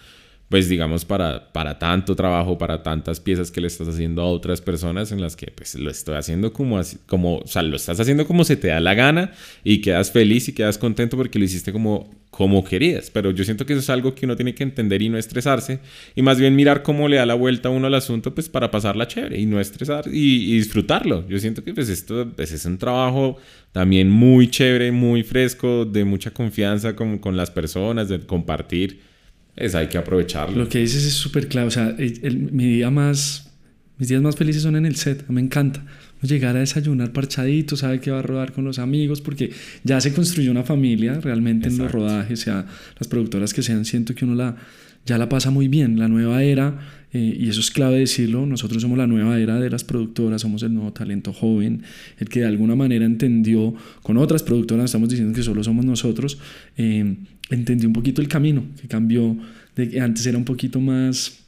[0.53, 4.61] pues digamos, para, para tanto trabajo, para tantas piezas que le estás haciendo a otras
[4.61, 7.99] personas en las que pues lo estoy haciendo como, así, como, o sea, lo estás
[8.01, 9.33] haciendo como se te da la gana
[9.65, 13.09] y quedas feliz y quedas contento porque lo hiciste como, como querías.
[13.09, 15.81] Pero yo siento que eso es algo que uno tiene que entender y no estresarse
[16.15, 18.71] y más bien mirar cómo le da la vuelta a uno al asunto pues para
[18.71, 21.27] pasarla chévere y no estresar y, disfrutarlo.
[21.31, 23.39] Yo siento que pues esto pues, es un trabajo
[23.73, 29.12] también muy chévere, muy fresco, de mucha confianza con, con las personas, de compartir
[29.57, 30.57] es, hay que aprovecharlo.
[30.57, 31.69] Lo que dices es súper clave.
[31.69, 33.51] O sea, mi día más,
[33.99, 35.29] mis días más felices son en el set.
[35.29, 35.85] Me encanta
[36.23, 39.51] llegar a desayunar parchadito, sabe que va a rodar con los amigos, porque
[39.85, 42.67] ya se construyó una familia realmente en los rodajes, sea,
[42.99, 44.57] las productoras que sean, siento que uno la,
[45.05, 45.99] ya la pasa muy bien.
[45.99, 46.79] La nueva era,
[47.13, 50.63] eh, y eso es clave decirlo, nosotros somos la nueva era de las productoras, somos
[50.63, 51.83] el nuevo talento joven,
[52.19, 56.39] el que de alguna manera entendió, con otras productoras, estamos diciendo que solo somos nosotros,
[56.77, 57.17] eh,
[57.55, 59.37] entendió un poquito el camino, que cambió,
[59.77, 61.39] de que antes era un poquito más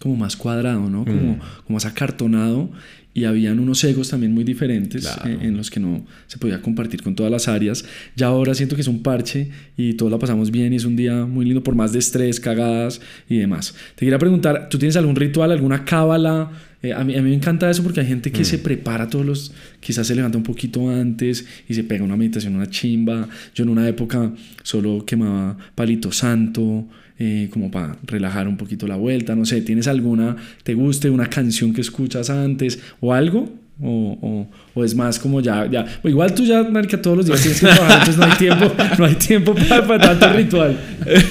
[0.00, 1.04] como más cuadrado, ¿no?
[1.04, 1.38] Como, mm.
[1.64, 2.70] como más acartonado
[3.16, 7.02] y habían unos egos también muy diferentes eh, en, los que no se podía compartir
[7.02, 7.82] con todas las áreas.
[8.14, 10.96] Ya ahora siento que es un parche y todos la pasamos bien y es un
[10.96, 13.74] día muy lindo por más de estrés, cagadas y demás.
[13.94, 16.50] Te quería preguntar, ¿tú tienes algún ritual, alguna cábala?
[16.86, 18.62] Eh, a, mí, a mí me encanta eso porque hay gente que se mm.
[18.62, 22.70] prepara todos los, quizás se levanta un poquito antes y se pega una meditación, una
[22.70, 23.28] chimba.
[23.54, 26.86] Yo en una época solo quemaba palito santo.
[27.18, 31.30] Eh, como para relajar un poquito la vuelta, no sé, ¿tienes alguna, te guste, una
[31.30, 33.50] canción que escuchas antes o algo?
[33.78, 37.42] O, o, o, es más como ya, ya, igual tú ya, marica, todos los días
[37.42, 40.78] tienes que trabajar, entonces no hay tiempo, no hay tiempo para, para tanto ritual.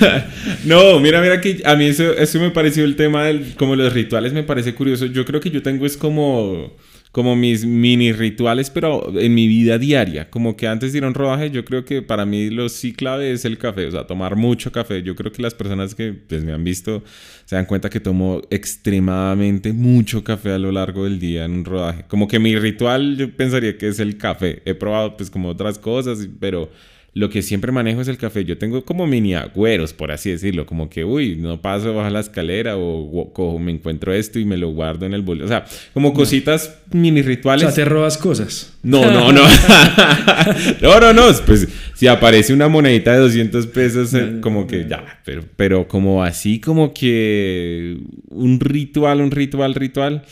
[0.66, 3.92] no, mira, mira que a mí eso, eso me pareció el tema del, como los
[3.92, 6.72] rituales me parece curioso, yo creo que yo tengo es como
[7.16, 10.30] como mis mini rituales, pero en mi vida diaria.
[10.30, 12.92] Como que antes de ir a un rodaje, yo creo que para mí lo sí
[12.92, 15.02] clave es el café, o sea, tomar mucho café.
[15.02, 17.06] Yo creo que las personas que pues, me han visto
[17.46, 21.64] se dan cuenta que tomo extremadamente mucho café a lo largo del día en un
[21.64, 22.04] rodaje.
[22.10, 24.62] Como que mi ritual yo pensaría que es el café.
[24.66, 26.70] He probado pues como otras cosas, pero
[27.16, 28.44] lo que siempre manejo es el café.
[28.44, 32.20] Yo tengo como mini agüeros, por así decirlo, como que, uy, no paso bajo la
[32.20, 35.46] escalera o, me encuentro esto y me lo guardo en el bolsillo.
[35.46, 37.64] O sea, como cositas mini rituales.
[37.64, 38.74] O sea, te robas cosas.
[38.84, 39.44] No, no, no.
[40.82, 41.24] no, no, no.
[41.46, 46.22] Pues si aparece una monedita de 200 pesos, eh, como que ya, pero, pero como
[46.22, 47.98] así, como que
[48.28, 50.26] un ritual, un ritual, ritual.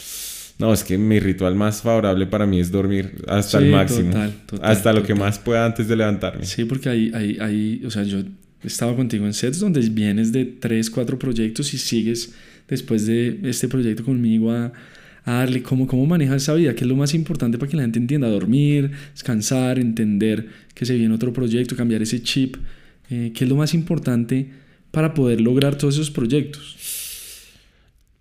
[0.59, 4.13] No, es que mi ritual más favorable para mí es dormir hasta el máximo.
[4.61, 6.45] hasta lo que más pueda antes de levantarme.
[6.45, 8.19] Sí, porque hay, hay, hay, o sea, yo
[8.63, 12.33] estaba contigo en sets donde vienes de tres, cuatro proyectos y sigues
[12.67, 14.71] después de este proyecto conmigo a,
[15.25, 17.97] darle cómo, cómo manejas esa vida, que es lo más importante para que la gente
[17.97, 22.57] entienda, dormir, descansar, entender que se viene otro proyecto, cambiar ese chip,
[23.09, 24.49] eh, que es lo más importante
[24.91, 26.75] para poder lograr todos esos proyectos.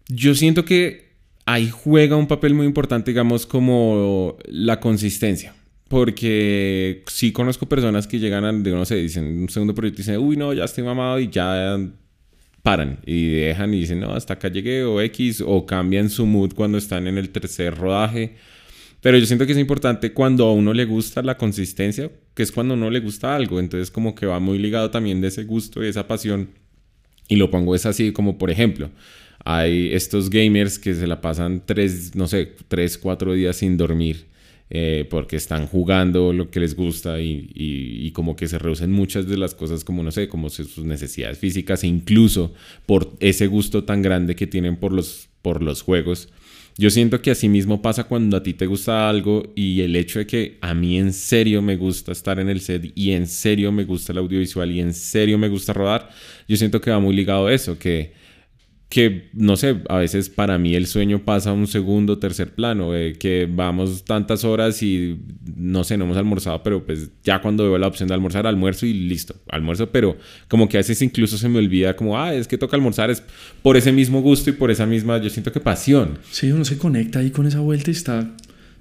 [0.08, 1.11] Yo siento que
[1.46, 5.54] ahí juega un papel muy importante, digamos, como la consistencia.
[5.88, 10.20] Porque sí conozco personas que llegan a, no sé, dicen un segundo proyecto y dicen,
[10.20, 11.78] uy, no, ya estoy mamado y ya
[12.62, 16.54] paran y dejan y dicen, no, hasta acá llegué o X, o cambian su mood
[16.54, 18.36] cuando están en el tercer rodaje.
[19.02, 22.52] Pero yo siento que es importante cuando a uno le gusta la consistencia, que es
[22.52, 23.58] cuando a uno le gusta algo.
[23.58, 26.50] Entonces como que va muy ligado también de ese gusto y esa pasión.
[27.28, 28.90] Y lo pongo es así como, por ejemplo,
[29.44, 34.32] hay estos gamers que se la pasan tres, no sé, tres, cuatro días sin dormir.
[34.74, 39.36] Eh, porque están jugando lo que les gusta y, como que se reducen muchas de
[39.36, 42.54] las cosas como, no sé, como sus necesidades físicas e incluso
[42.86, 46.30] por ese gusto tan grande que tienen por los, por los juegos.
[46.78, 50.20] Yo siento que así mismo pasa cuando a ti te gusta algo y el hecho
[50.20, 53.72] de que a mí en serio me gusta estar en el set y en serio
[53.72, 56.08] me gusta el audiovisual y en serio me gusta rodar,
[56.48, 58.14] yo siento que va muy ligado a eso, que
[58.92, 62.94] que no sé, a veces para mí el sueño pasa a un segundo, tercer plano,
[62.94, 65.18] eh, que vamos tantas horas y
[65.56, 68.84] no sé, no hemos almorzado, pero pues ya cuando veo la opción de almorzar, almuerzo
[68.84, 72.46] y listo, almuerzo, pero como que a veces incluso se me olvida como, ah, es
[72.46, 73.22] que toca almorzar, es
[73.62, 76.18] por ese mismo gusto y por esa misma, yo siento que pasión.
[76.30, 78.30] Sí, uno se conecta ahí con esa vuelta y está...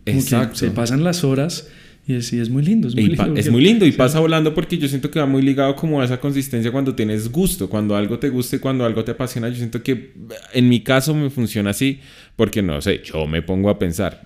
[0.05, 0.55] Exacto.
[0.55, 1.69] se pasan las horas
[2.07, 2.87] y es, es, muy lindo.
[2.87, 5.43] Es muy, lindo, es muy lindo y pasa volando porque yo siento que va muy
[5.43, 9.03] ligado como a esa consistencia cuando tienes gusto, cuando algo te gusta y cuando algo
[9.03, 9.49] te apasiona.
[9.49, 10.13] Yo siento que
[10.53, 11.99] en mi caso me funciona así
[12.35, 14.23] porque no sé, yo me pongo a pensar.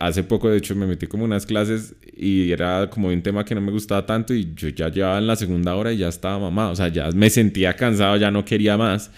[0.00, 3.54] Hace poco, de hecho, me metí como unas clases y era como un tema que
[3.54, 6.38] no me gustaba tanto y yo ya llevaba en la segunda hora y ya estaba
[6.38, 6.72] mamado.
[6.72, 9.10] O sea, ya me sentía cansado, ya no quería más.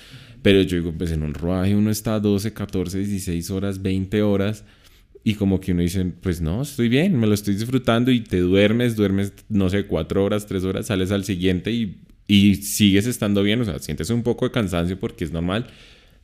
[0.43, 4.65] Pero yo digo, pues en un rodaje uno está 12, 14, 16 horas, 20 horas
[5.25, 8.39] y como que uno dice, pues no, estoy bien, me lo estoy disfrutando y te
[8.39, 13.43] duermes, duermes, no sé, cuatro horas, tres horas, sales al siguiente y y sigues estando
[13.43, 15.67] bien, o sea, sientes un poco de cansancio porque es normal,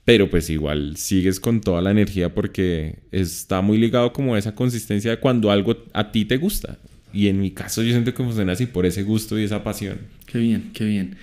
[0.04, 4.54] pero pues igual sigues con toda la energía porque está muy ligado como a esa
[4.54, 6.78] consistencia de cuando algo a ti te gusta.
[7.12, 9.98] Y en mi caso yo siento que funciona así por ese gusto y esa pasión.
[10.26, 11.16] Qué bien, qué bien.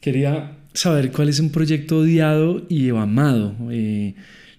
[0.00, 3.54] Quería saber cuál es un proyecto odiado y amado.
[3.70, 4.14] Eh,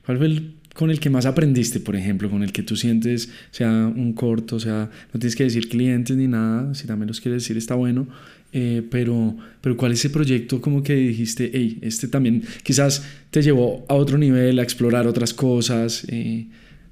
[0.06, 3.30] ¿Cuál fue el con el que más aprendiste, por ejemplo, con el que tú sientes,
[3.52, 7.44] sea un corto, sea, no tienes que decir clientes ni nada, si también los quieres
[7.44, 8.08] decir está bueno,
[8.52, 13.44] eh, pero, pero ¿cuál es ese proyecto como que dijiste, hey, este también quizás te
[13.44, 16.04] llevó a otro nivel, a explorar otras cosas?
[16.10, 16.48] Eh,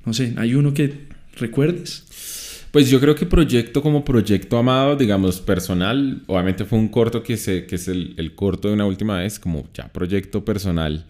[0.05, 0.93] no sé, ¿hay uno que
[1.37, 2.67] recuerdes?
[2.69, 7.37] Pues yo creo que proyecto como proyecto amado, digamos, personal, obviamente fue un corto que,
[7.37, 11.05] se, que es el, el corto de una última vez, como ya proyecto personal,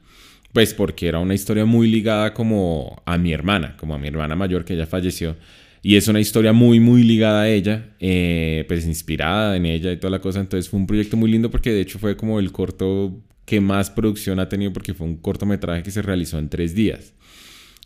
[0.53, 4.35] pues porque era una historia muy ligada como a mi hermana, como a mi hermana
[4.35, 5.35] mayor que ya falleció.
[5.81, 9.97] Y es una historia muy, muy ligada a ella, eh, pues inspirada en ella y
[9.97, 10.39] toda la cosa.
[10.39, 13.89] Entonces fue un proyecto muy lindo porque de hecho fue como el corto que más
[13.89, 17.13] producción ha tenido porque fue un cortometraje que se realizó en tres días.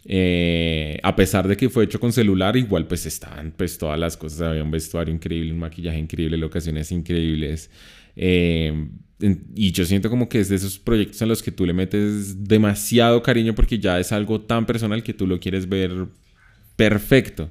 [0.06, 4.18] Eh, a pesar de que fue hecho con celular, igual pues estaban pues todas las
[4.18, 7.70] cosas, había un vestuario increíble, un maquillaje increíble, locaciones increíbles.
[8.16, 8.90] Eh,
[9.56, 12.44] y yo siento como que es de esos proyectos en los que tú le metes
[12.44, 16.08] demasiado cariño porque ya es algo tan personal que tú lo quieres ver
[16.76, 17.50] perfecto.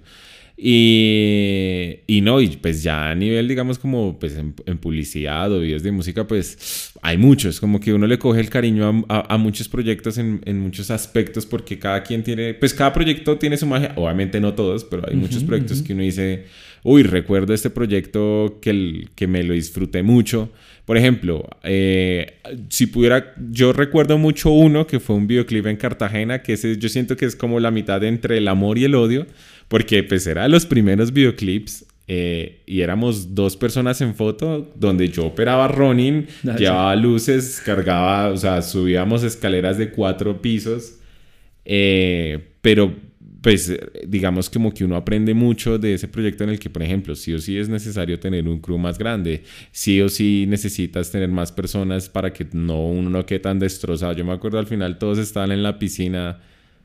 [0.65, 5.83] Y, y, no, y pues ya a nivel, digamos, como pues en, publicidad o videos
[5.83, 9.69] de música, pues hay muchos, como que uno le coge el cariño a, a, muchos
[9.69, 13.93] proyectos en, en, muchos aspectos porque cada quien tiene, pues cada proyecto tiene su magia,
[13.97, 16.45] obviamente no todos, pero hay muchos proyectos que uno dice,
[16.85, 20.53] uy, recuerdo este proyecto que, el, que me lo disfruté mucho.
[20.85, 26.43] Por ejemplo, eh, si pudiera, yo recuerdo mucho uno que fue un videoclip en Cartagena,
[26.43, 29.27] que ese, yo siento que es como la mitad entre el amor y el odio
[29.73, 35.25] porque pues era los primeros videoclips eh, y éramos dos personas en foto donde yo
[35.25, 36.27] operaba running,
[36.59, 40.99] llevaba luces, cargaba, o sea, subíamos escaleras de cuatro pisos,
[41.65, 42.95] eh, pero
[43.41, 43.75] pues
[44.07, 47.33] digamos como que uno aprende mucho de ese proyecto en el que, por ejemplo, sí
[47.33, 51.51] o sí es necesario tener un crew más grande, sí o sí necesitas tener más
[51.51, 54.13] personas para que no uno no quede tan destrozado.
[54.13, 56.41] Yo me acuerdo al final todos estaban en la piscina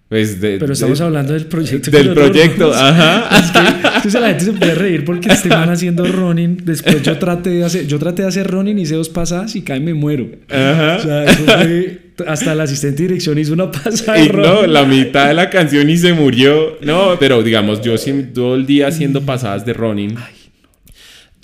[0.09, 1.91] pues Pero estamos hablando del proyecto.
[1.91, 3.29] Del proyecto, ajá.
[3.97, 6.61] Es que, la gente se puede reír porque estaban haciendo running.
[6.63, 9.81] Después yo traté de hacer, yo traté de hacer running, hice dos pasadas y cae
[9.81, 10.29] me muero.
[10.49, 10.97] Ajá.
[10.97, 14.17] O sea, eso fue, hasta el asistente de dirección hizo una pasada.
[14.19, 16.77] Y no, la mitad de la canción y se murió.
[16.81, 17.95] No, pero digamos, yo
[18.33, 20.15] todo el día haciendo pasadas de running.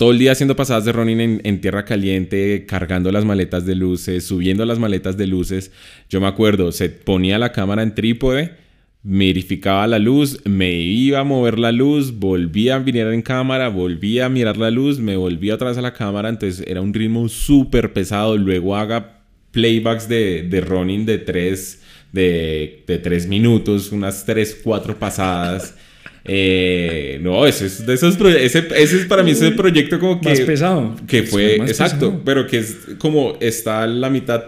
[0.04, 4.26] Todo el día haciendo pasadas de running en, tierra caliente, cargando las maletas de luces,
[4.26, 5.72] subiendo las maletas de luces.
[6.10, 8.52] Yo me acuerdo, se ponía la cámara en trípode
[9.02, 14.26] verificaba la luz, me iba a mover la luz, volvía a mirar en cámara, volvía
[14.26, 17.26] a mirar la luz, me volvía otra vez a la cámara, entonces era un ritmo
[17.30, 21.80] súper pesado, luego haga playbacks de, de running de tres,
[22.12, 25.74] de, de tres minutos, unas tres, cuatro pasadas.
[26.24, 30.30] Eh, no, ese es de esos ese, ese, es para mí ese proyecto como que...
[30.30, 30.96] Más pesado.
[31.06, 34.44] Que fue, exacto, pero que es como está la mitad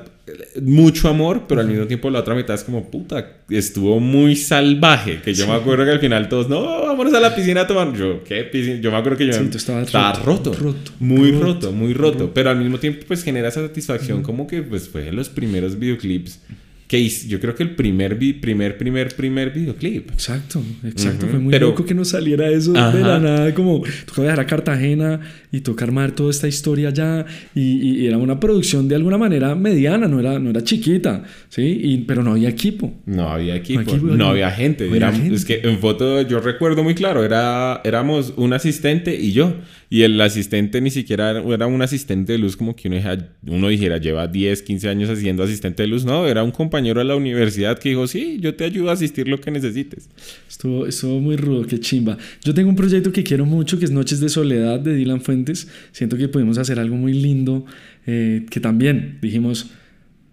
[0.60, 5.20] mucho amor, pero al mismo tiempo la otra mitad es como, puta, estuvo muy salvaje.
[5.22, 7.92] Que yo me acuerdo que al final todos, no, vámonos a la piscina a tomar.
[7.94, 8.80] Yo, ¿qué piscina?
[8.80, 12.78] Yo me acuerdo que yo estaba roto, roto, muy roto, muy roto, Pero al mismo
[12.78, 16.40] tiempo, pues genera esa satisfacción, como que pues fue los primeros videoclips
[16.86, 20.10] que yo creo que el primer, primer, primer, primer videoclip.
[20.10, 21.26] Exacto, exacto.
[21.26, 25.20] Fue muy loco que nos saliera eso de la nada, como tocó viajar a Cartagena
[25.50, 27.24] y tocar armar toda esta historia allá.
[27.54, 31.80] Y, y, era una producción de alguna manera mediana, no era, no era chiquita, ¿sí?
[31.82, 32.92] Y, pero no había equipo.
[33.06, 34.88] No había equipo, no, había gente.
[35.32, 39.54] Es que en foto yo recuerdo muy claro, era, éramos un asistente y yo.
[39.88, 42.98] Y el asistente ni siquiera era un asistente de luz como que uno,
[43.46, 46.04] uno dijera, lleva 10, 15 años haciendo asistente de luz.
[46.04, 49.28] No, era un compañero de la universidad que dijo, sí, yo te ayudo a asistir
[49.28, 50.08] lo que necesites.
[50.48, 52.18] Estuvo, estuvo muy rudo, qué chimba.
[52.42, 55.68] Yo tengo un proyecto que quiero mucho, que es Noches de Soledad de Dylan Fuentes.
[55.92, 57.64] Siento que pudimos hacer algo muy lindo,
[58.06, 59.70] eh, que también dijimos,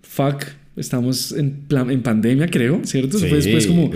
[0.01, 3.19] fuck estamos en, en pandemia, creo, ¿cierto?
[3.19, 3.91] Sí, fue después como...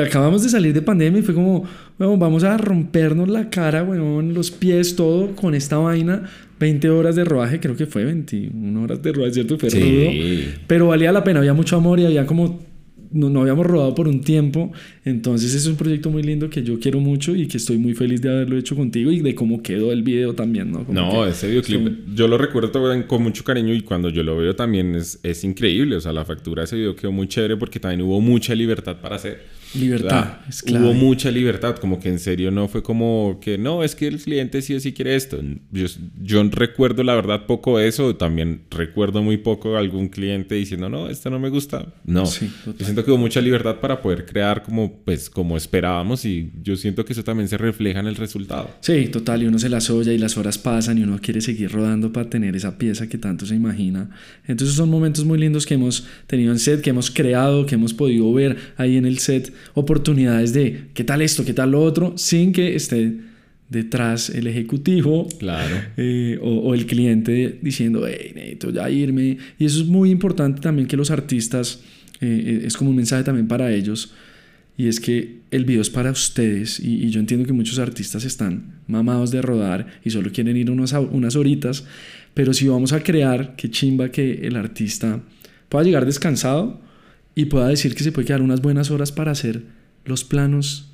[0.00, 1.64] acabamos de salir de pandemia y fue como,
[1.98, 6.24] bueno, vamos a rompernos la cara, bueno, los pies, todo con esta vaina.
[6.58, 9.58] 20 horas de rodaje, creo que fue 21 horas de rodaje, ¿cierto?
[9.58, 10.54] Fue sí.
[10.66, 12.60] Pero valía la pena, había mucho amor y había como
[13.12, 14.72] no, no, habíamos rodado por un tiempo,
[15.04, 18.20] entonces es un proyecto muy lindo que yo quiero mucho y que estoy muy feliz
[18.20, 20.86] de haberlo hecho contigo y de cómo quedó el video también, ¿no?
[20.88, 22.70] no, ese videoclip yo lo recuerdo
[23.06, 26.24] con mucho cariño y cuando yo lo veo también es, es increíble, o sea, la
[26.24, 29.60] factura de ese video quedó muy chévere porque también hubo mucha libertad para hacer.
[29.74, 30.84] Libertad, es clave.
[30.84, 34.20] Hubo mucha libertad, como que en serio no fue como que no, es que el
[34.20, 35.38] cliente sí o sí quiere esto.
[35.70, 35.86] Yo,
[36.20, 41.30] yo recuerdo la verdad poco eso, también recuerdo muy poco algún cliente diciendo, no, esto
[41.30, 41.86] no me gusta.
[42.04, 46.50] No, yo siento que hubo mucha libertad para poder crear como, pues, como esperábamos y
[46.62, 48.70] yo siento que eso también se refleja en el resultado.
[48.80, 51.70] Sí, total, y uno se las olla y las horas pasan y uno quiere seguir
[51.70, 54.10] rodando para tener esa pieza que tanto se imagina.
[54.46, 57.94] Entonces son momentos muy lindos que hemos tenido en set, que hemos creado, que hemos
[57.94, 62.14] podido ver ahí en el set oportunidades de qué tal esto, qué tal lo otro,
[62.16, 63.30] sin que esté
[63.70, 65.76] detrás el ejecutivo claro.
[65.96, 69.38] Eh, o, el cliente diciendo, hey, necesito ya irme.
[69.58, 71.80] Y eso es muy importante también que los artistas,
[72.20, 74.12] eh, eh, es como un mensaje también para ellos,
[74.80, 78.76] y es que el video es para ustedes, y, yo entiendo que muchos artistas están
[78.86, 81.84] mamados de rodar y solo quieren ir unas, unas horitas,
[82.32, 85.20] pero si vamos a crear, qué chimba que el artista
[85.68, 86.80] pueda llegar descansado
[87.34, 89.64] y pueda decir que se puede quedar unas buenas horas para hacer
[90.06, 90.88] los planos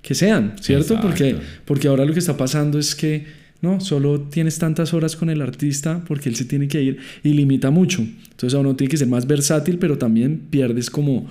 [0.00, 1.00] que sean, ¿cierto?
[1.00, 3.26] Porque, porque ahora lo que está pasando es que
[3.62, 7.32] no, solo tienes tantas horas con el artista porque él se tiene que ir y
[7.32, 8.02] limita mucho.
[8.02, 11.26] Entonces uno tiene que ser más versátil, pero también pierdes como,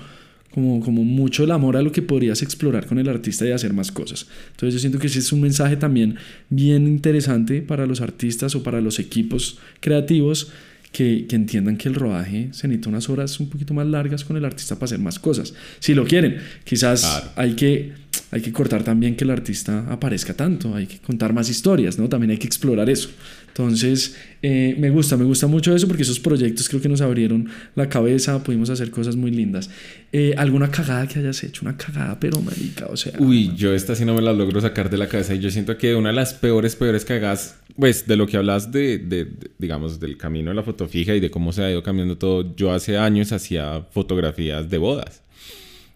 [0.54, 3.74] como, como mucho el amor a lo que podrías explorar con el artista y hacer
[3.74, 4.28] más cosas.
[4.52, 6.16] Entonces yo siento que ese es un mensaje también
[6.50, 10.52] bien interesante para los artistas o para los equipos creativos
[10.92, 14.46] que, entiendan que el rodaje se necesita unas horas un poquito más largas con el
[14.46, 15.54] artista para hacer más cosas.
[15.80, 17.94] Si lo quieren, quizás hay, que,
[18.38, 22.10] hay que cortar también que el artista aparezca tanto, hay que contar más historias, ¿no?
[22.10, 23.10] También hay que explorar eso.
[23.48, 27.50] Entonces, eh, me gusta, me gusta mucho eso porque esos proyectos creo que nos abrieron
[27.74, 29.70] la cabeza, pudimos hacer cosas muy lindas.
[30.12, 31.64] Eh, ¿Alguna cagada que hayas hecho?
[31.64, 33.14] Una cagada, pero marica, o sea...
[33.18, 35.76] Uy, yo esta sí no me la logro sacar de la cabeza y yo siento
[35.76, 40.00] que una de las peores, peores cagadas, pues de lo que hablas de, de, digamos,
[40.00, 42.72] del camino de la foto fija y de cómo se ha ido cambiando todo, yo
[42.72, 45.24] hace años hacía fotografías de bodas.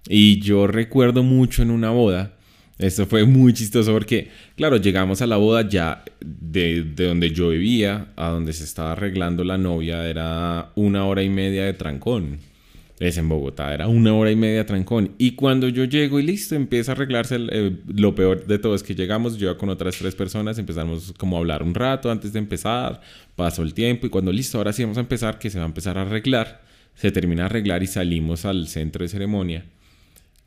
[0.07, 2.33] Y yo recuerdo mucho en una boda
[2.81, 8.07] esto fue muy chistoso porque, claro, llegamos a la boda ya de, donde yo vivía
[8.15, 12.39] a donde se estaba arreglando la novia, era una hora y media de trancón.
[12.99, 15.11] Es en Bogotá, era una hora y media de trancón.
[15.19, 18.81] Y cuando yo llego y listo, empieza a arreglarse, eh, lo peor de todo es
[18.81, 22.39] que llegamos, yo con otras tres personas, empezamos como a hablar un rato antes de
[22.39, 23.01] empezar,
[23.35, 25.67] pasó el tiempo y cuando listo, ahora sí vamos a empezar, que se va a
[25.67, 26.61] empezar a arreglar,
[26.95, 29.65] se termina a arreglar y salimos al centro de ceremonia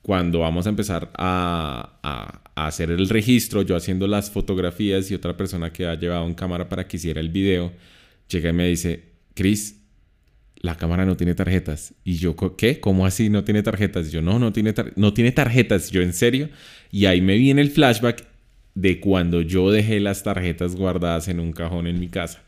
[0.04, 5.72] cuando vamos a empezar a, hacer el registro, yo haciendo las fotografías y otra persona
[5.72, 7.72] que ha llevado un cámara para que hiciera el video,
[8.28, 9.80] llega y me dice, Chris,
[10.56, 11.94] la cámara no tiene tarjetas.
[12.04, 12.80] Y yo, ¿qué?
[12.80, 14.12] ¿Cómo así no tiene tarjetas?
[14.12, 15.90] yo, no, no tiene, no tiene tarjetas.
[15.90, 16.50] Yo, ¿en serio?
[16.92, 18.26] Y ahí me viene el flashback
[18.74, 22.42] de cuando yo dejé las tarjetas guardadas en un cajón en mi casa.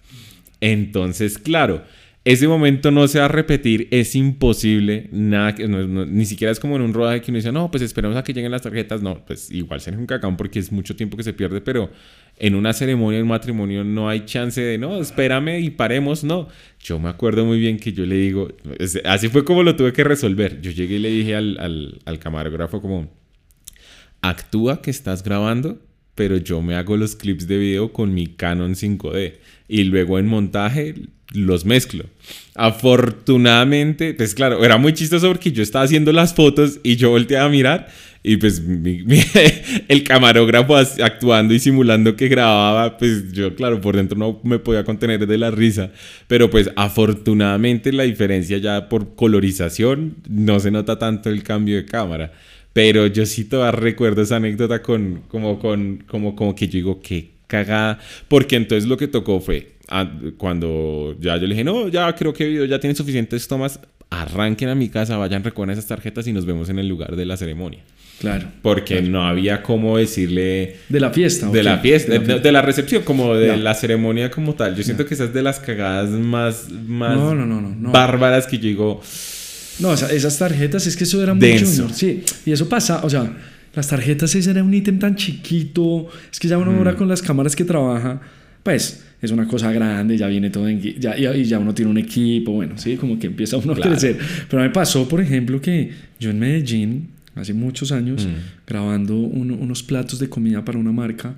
[0.61, 1.85] Entonces, claro,
[2.27, 6.83] ese momento no se va a repetir, es imposible, nada, ni siquiera es como en
[6.83, 9.49] un rodaje que uno dice, no, pues esperemos a que lleguen las tarjetas, no, pues
[9.53, 11.89] igual sería un cacao porque es mucho tiempo que se pierde, pero
[12.37, 16.49] en una ceremonia, en un matrimonio, no hay chance de, no, espérame y paremos, no.
[16.81, 18.49] Yo me acuerdo muy bien que yo le digo,
[19.05, 22.19] así fue como lo tuve que resolver, yo llegué y le dije al, al, al
[22.19, 23.09] camarógrafo como,
[24.21, 25.81] actúa que estás grabando,
[26.17, 29.35] pero yo me hago los clips de video con mi Canon 5D
[29.69, 30.95] y luego en montaje
[31.33, 32.05] los mezclo.
[32.55, 37.47] Afortunadamente, pues claro, era muy chistoso porque yo estaba haciendo las fotos y yo volteaba
[37.47, 37.89] a mirar
[38.23, 38.61] y pues
[39.89, 44.85] el camarógrafo actuando y simulando que grababa, pues yo claro, por dentro no me podía
[44.85, 45.93] contener de la risa,
[46.27, 51.85] pero pues afortunadamente la diferencia ya por colorización no se nota tanto el cambio de
[51.85, 52.33] cámara.
[52.73, 57.01] Pero yo sí todavía recuerdo esa anécdota con, como, con, como, como que yo digo,
[57.01, 57.99] qué cagada.
[58.29, 59.76] Porque entonces lo que tocó fue,
[60.37, 64.69] cuando ya yo le dije, no, ya creo que video ya tiene suficientes tomas, arranquen
[64.69, 67.37] a mi casa, vayan, recogen esas tarjetas y nos vemos en el lugar de la
[67.37, 67.81] ceremonia.
[68.21, 68.49] Claro.
[68.63, 70.77] Porque no había cómo decirle...
[70.89, 71.51] De la fiesta.
[71.51, 74.75] De la fiesta, de, la recepción, como de la ceremonia como tal.
[74.75, 78.59] Yo siento que esa es de las cagadas más, más no, no, no, bárbaras que
[78.59, 79.01] yo digo...
[79.79, 81.93] No, esas tarjetas, es que eso era muy junior.
[81.93, 83.31] Sí, y eso pasa, o sea,
[83.75, 86.09] las tarjetas ese era un ítem tan chiquito.
[86.33, 86.97] Es que ya uno ahora mm.
[86.97, 88.23] con las cámaras que trabaja,
[88.63, 91.99] pues es una cosa grande, ya viene todo en, ya, y ya uno tiene un
[91.99, 94.19] equipo, bueno, sí, como que empieza uno a crecer.
[94.49, 98.67] Pero me pasó, por ejemplo, que yo en Medellín, hace muchos años, mm.
[98.67, 101.35] grabando unos platos de comida para una marca,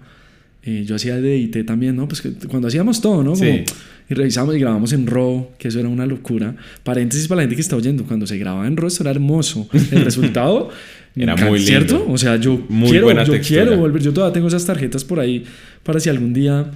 [0.64, 2.09] eh, yo hacía de IT también, ¿no?
[2.09, 3.33] Pues que cuando hacíamos todo, ¿no?
[3.33, 3.64] Como, Sí.
[4.11, 6.57] Y revisamos y grabamos en RAW, que eso era una locura.
[6.83, 9.69] Paréntesis para la gente que está oyendo, cuando se grababa en RAW eso era hermoso.
[9.93, 10.71] El resultado
[11.17, 11.67] Era muy lindo.
[11.67, 12.07] ¿Cierto?
[12.09, 13.41] O sea, yo Muy quiero, yo textura.
[13.41, 14.03] quiero volver.
[14.03, 15.45] Yo todavía tengo esas tarjetas por ahí
[15.83, 16.71] para si algún día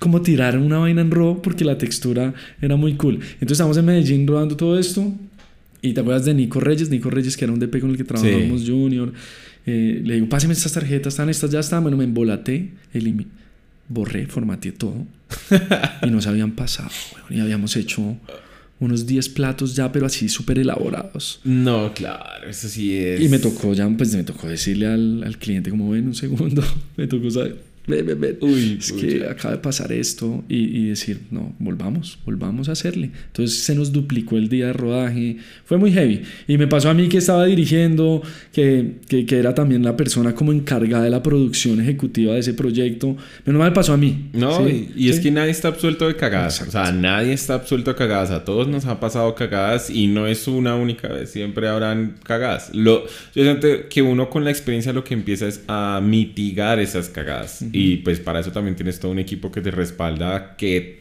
[0.00, 3.14] como tirar una vaina en RAW porque la textura era muy cool.
[3.34, 5.12] Entonces estamos en Medellín rodando todo esto.
[5.82, 8.04] Y te acuerdas de Nico Reyes, Nico Reyes que era un DP con el que
[8.04, 9.12] trabajábamos Junior.
[9.66, 11.82] Eh, le digo, páseme estas tarjetas, están estas, ya están.
[11.82, 12.70] Bueno, me embolaté,
[13.88, 15.06] borré, formateé todo.
[16.02, 18.16] y nos habían pasado, weón, y habíamos hecho
[18.78, 21.40] unos 10 platos ya, pero así súper elaborados.
[21.44, 23.20] No, claro, eso sí es.
[23.20, 26.64] Y me tocó ya, pues me tocó decirle al, al cliente como, ven un segundo,
[26.96, 29.06] me tocó, saber, ven, ven, ven, Uy, es pucha.
[29.06, 33.10] que acaba de pasar esto y, y decir, no, volvamos, volvamos a hacerle.
[33.26, 36.22] Entonces se nos duplicó el día de rodaje, fue muy heavy.
[36.46, 38.22] Y me pasó a mí que estaba dirigiendo,
[38.52, 42.54] que, que, que era también la persona como encargada de la producción ejecutiva de ese
[42.54, 43.16] proyecto.
[43.44, 44.28] Menos mal pasó a mí.
[44.32, 45.22] No, Sí, y, y es sí.
[45.22, 46.60] que nadie está absuelto de cagadas.
[46.62, 48.30] O sea, nadie está absuelto de cagadas.
[48.30, 51.30] A todos nos han pasado cagadas y no es una única vez.
[51.30, 52.70] Siempre habrán cagadas.
[52.74, 53.04] Lo,
[53.34, 57.64] yo siento que uno con la experiencia lo que empieza es a mitigar esas cagadas.
[57.72, 61.00] Y pues para eso también tienes todo un equipo que te respalda que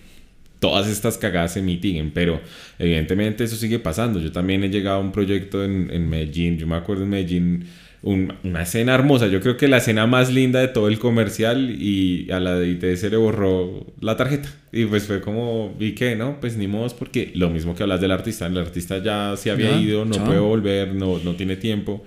[0.60, 2.42] todas estas cagadas se mitiguen, pero
[2.80, 4.20] evidentemente eso sigue pasando.
[4.20, 7.66] Yo también he llegado a un proyecto en, en Medellín, yo me acuerdo en Medellín,
[8.02, 11.72] un- una escena hermosa, yo creo que la escena más linda de todo el comercial
[11.82, 14.50] y a la de ITS le borró la tarjeta.
[14.72, 16.16] Y pues fue como, ¿y qué?
[16.16, 19.52] No, pues ni modo, porque lo mismo que hablas del artista, el artista ya se
[19.52, 20.26] había Ya, ido, no chao.
[20.26, 22.04] puede volver, no, no tiene tiempo.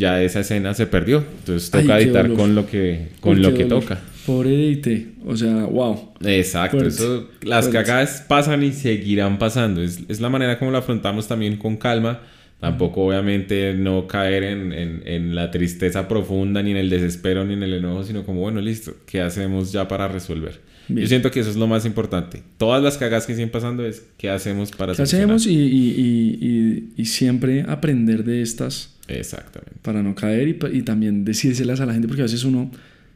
[0.00, 2.38] Ya esa escena se perdió, entonces Ay, toca qué editar dolor.
[2.38, 3.82] con lo que, con Uy, lo que dolor.
[3.82, 4.00] toca.
[4.26, 6.12] Pobre DT, o sea, wow.
[6.24, 7.84] Exacto, Fuerte, eso, las fuerte.
[7.84, 9.82] cagadas pasan y seguirán pasando.
[9.82, 12.20] Es, es la manera como lo afrontamos también con calma.
[12.60, 17.54] Tampoco, obviamente, no caer en, en- en la tristeza profunda, ni en el desespero, ni
[17.54, 20.60] en el enojo, sino como, bueno, listo, ¿qué hacemos ya para resolver?
[20.88, 21.00] Bien.
[21.02, 22.42] Yo siento que eso es lo más importante.
[22.58, 25.36] Todas las cagadas que siguen pasando es, ¿qué hacemos para ¿Qué solucionar?
[25.36, 25.46] hacemos?
[25.46, 29.72] Y- y- y- y siempre aprender de estas Exactamente.
[29.82, 32.70] para no caer y, y también decírselas a la gente, porque a veces uno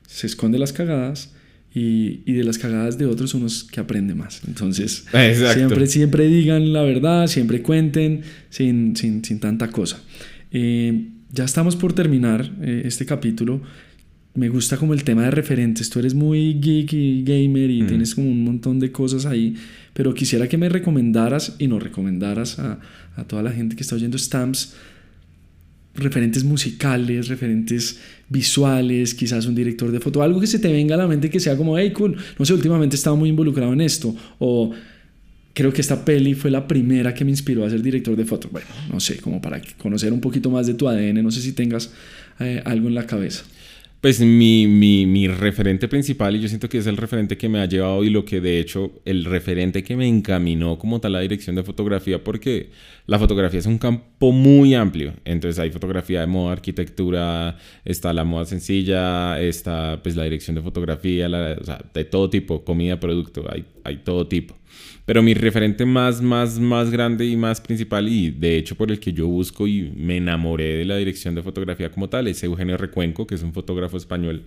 [0.07, 1.33] se esconde las cagadas
[1.75, 4.43] y, y de las cagadas de otros uno es que aprende más.
[4.47, 5.55] Entonces, Exacto.
[5.59, 8.21] siempre, siempre digan la verdad, siempre cuenten
[8.51, 10.01] sin, sin, sin tanta cosa.
[10.53, 13.61] Eh, ya estamos por terminar eh, este capítulo.
[14.37, 15.91] Me gusta como el tema de referentes.
[15.91, 17.87] Tú eres muy geek y gamer y Mm.
[17.87, 19.55] tienes como un montón de cosas ahí,
[19.95, 22.79] pero quisiera que me recomendaras y nos recomendaras a,
[23.17, 24.75] a toda la gente que está oyendo Stamps
[25.95, 30.99] referentes musicales, referentes visuales, quizás un director de foto, algo que se te venga a
[30.99, 33.81] la mente que sea como, hey, cool, no sé, últimamente he estado muy involucrado en
[33.81, 34.73] esto, o
[35.53, 38.49] creo que esta peli fue la primera que me inspiró a ser director de foto.
[38.51, 41.53] Bueno, no sé, como para conocer un poquito más de tu ADN, no sé si
[41.53, 41.93] tengas
[42.41, 43.45] eh, algo en la cabeza.
[44.05, 47.61] Pues mi, mi, mi referente principal, y yo siento que es el referente que me
[47.61, 51.21] ha llevado y lo que de hecho el referente que me encaminó como tal la
[51.21, 52.69] dirección de fotografía, porque
[53.07, 55.15] la fotografía es un campo muy amplio.
[55.25, 60.61] Entonces hay fotografía de moda, arquitectura, está la moda sencilla, está pues la dirección de
[60.61, 61.55] fotografía, la-
[61.95, 64.55] de todo tipo, comida, producto, hay, hay todo tipo.
[65.07, 68.99] Pero mi referente más, más, más grande y más principal, y de hecho por el
[68.99, 72.77] que yo busco y me enamoré de la dirección de fotografía como tal, es Eugenio
[72.77, 74.47] Recuenco, que es un fotógrafo español.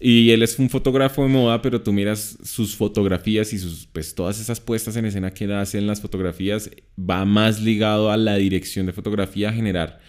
[0.00, 4.14] Y él es un fotógrafo de moda, pero tú miras sus fotografías y sus, pues
[4.14, 8.34] todas esas puestas en escena que hace en las fotografías, va más ligado a la
[8.36, 10.00] dirección de fotografía, a generar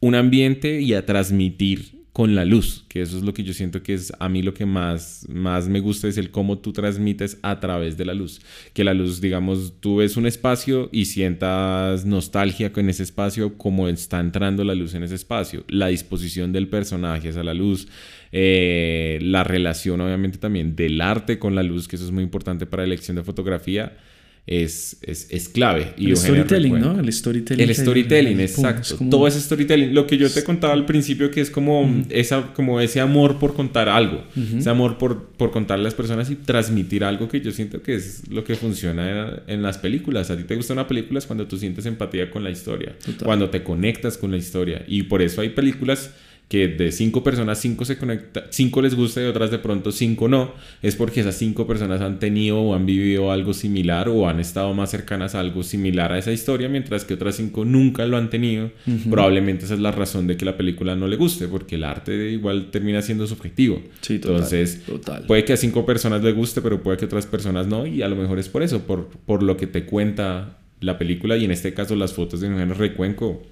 [0.00, 3.82] un ambiente y a transmitir con la luz, que eso es lo que yo siento
[3.82, 7.38] que es a mí lo que más, más me gusta, es el cómo tú transmites
[7.40, 8.42] a través de la luz.
[8.74, 13.88] Que la luz, digamos, tú ves un espacio y sientas nostalgia con ese espacio, como
[13.88, 17.88] está entrando la luz en ese espacio, la disposición del personaje hacia la luz,
[18.30, 22.66] eh, la relación obviamente también del arte con la luz, que eso es muy importante
[22.66, 23.96] para la elección de fotografía.
[24.44, 25.94] Es, es, es clave.
[25.96, 26.98] Y el storytelling, ¿no?
[26.98, 27.68] El storytelling.
[27.68, 28.82] el storytelling, exacto.
[28.82, 29.94] es como- Todo ese storytelling.
[29.94, 33.54] Lo que yo te contaba al principio, que es como, esa, como ese amor por
[33.54, 34.24] contar algo.
[34.58, 37.94] Ese amor por, por contar a las personas y transmitir algo que yo siento que
[37.94, 40.28] es lo que funciona en, en las películas.
[40.32, 42.96] A ti te gusta una película es cuando tú sientes empatía con la historia.
[42.98, 43.24] Total.
[43.24, 44.84] Cuando te conectas con la historia.
[44.88, 46.10] Y por eso hay películas
[46.48, 50.28] que de cinco personas, cinco se conecta, cinco les gusta y otras de pronto cinco
[50.28, 54.38] no, es porque esas cinco personas han tenido o han vivido algo similar o han
[54.38, 58.18] estado más cercanas a algo similar a esa historia, mientras que otras cinco nunca lo
[58.18, 58.70] han tenido.
[59.08, 62.30] Probablemente esa es la razón de que la película no le guste, porque el arte
[62.30, 63.80] igual termina siendo subjetivo.
[64.02, 65.24] Sí, total, Entonces, total.
[65.26, 68.02] puede que a cinco personas le guste, pero puede que a otras personas no, y
[68.02, 71.46] a lo mejor es por eso, por, por lo que te cuenta la película, y
[71.46, 73.42] en este caso las fotos de Eugenio Recuenco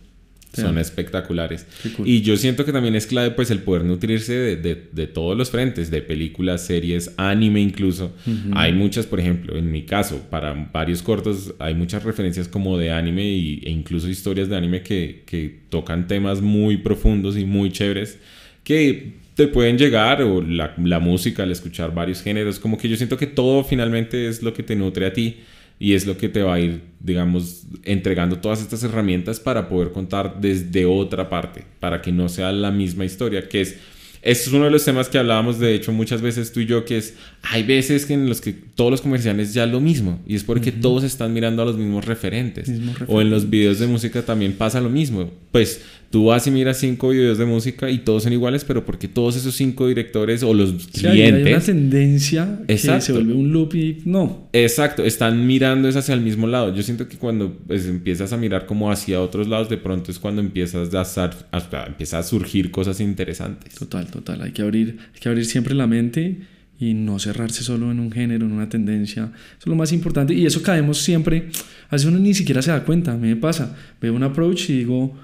[0.53, 1.67] son espectaculares.
[2.05, 5.51] Y yo siento que también es clave pues el poder nutrirse de, de, todos los
[5.51, 8.13] frentes, de películas, series, anime incluso.
[8.53, 12.91] Hay muchas, por ejemplo, en mi caso, para varios cortos hay muchas referencias como de
[12.93, 17.71] anime y, e incluso historias de anime que, que tocan temas muy profundos y muy
[17.71, 18.19] chéveres
[18.65, 22.97] que te pueden llegar o la, la música, al escuchar varios géneros, como que yo
[22.97, 25.39] siento que todo finalmente es lo que te nutre a ti
[25.81, 29.91] y es lo que te va a ir, digamos, entregando todas estas herramientas para poder
[29.91, 33.79] contar desde otra parte, para que no sea la misma historia, que es
[34.23, 36.85] esto es uno de los temas que hablábamos, de hecho, muchas veces tú y yo,
[36.85, 40.35] que es, hay veces que en los que todos los comerciales ya lo mismo, y
[40.35, 42.71] es porque todos están mirando a los mismos referentes.
[43.07, 45.31] O en los videos de música también pasa lo mismo.
[45.53, 45.81] Pues
[46.11, 49.37] tú vas y miras cinco videos de música y todos son iguales, pero porque todos
[49.37, 51.47] esos cinco directores o los clientes...
[51.47, 54.49] Hay una tendencia que se vuelve un loop y no.
[54.53, 56.75] Exacto, están mirando es hacia el mismo lado.
[56.75, 60.19] Yo siento que cuando pues, empiezas a mirar como hacia otros lados, de pronto es
[60.19, 63.75] cuando empiezas a, a, empieza a surgir cosas interesantes.
[63.77, 64.43] Total, total.
[64.43, 66.41] Hay que abrir, hay que abrir siempre la mente
[66.81, 69.25] y no cerrarse solo en un género, en una tendencia.
[69.25, 70.35] Eso es lo más importante.
[70.35, 71.51] Y eso caemos siempre.
[71.89, 73.13] A veces uno ni siquiera se da cuenta.
[73.13, 73.77] A mí me pasa.
[74.01, 75.15] Veo un approach y digo,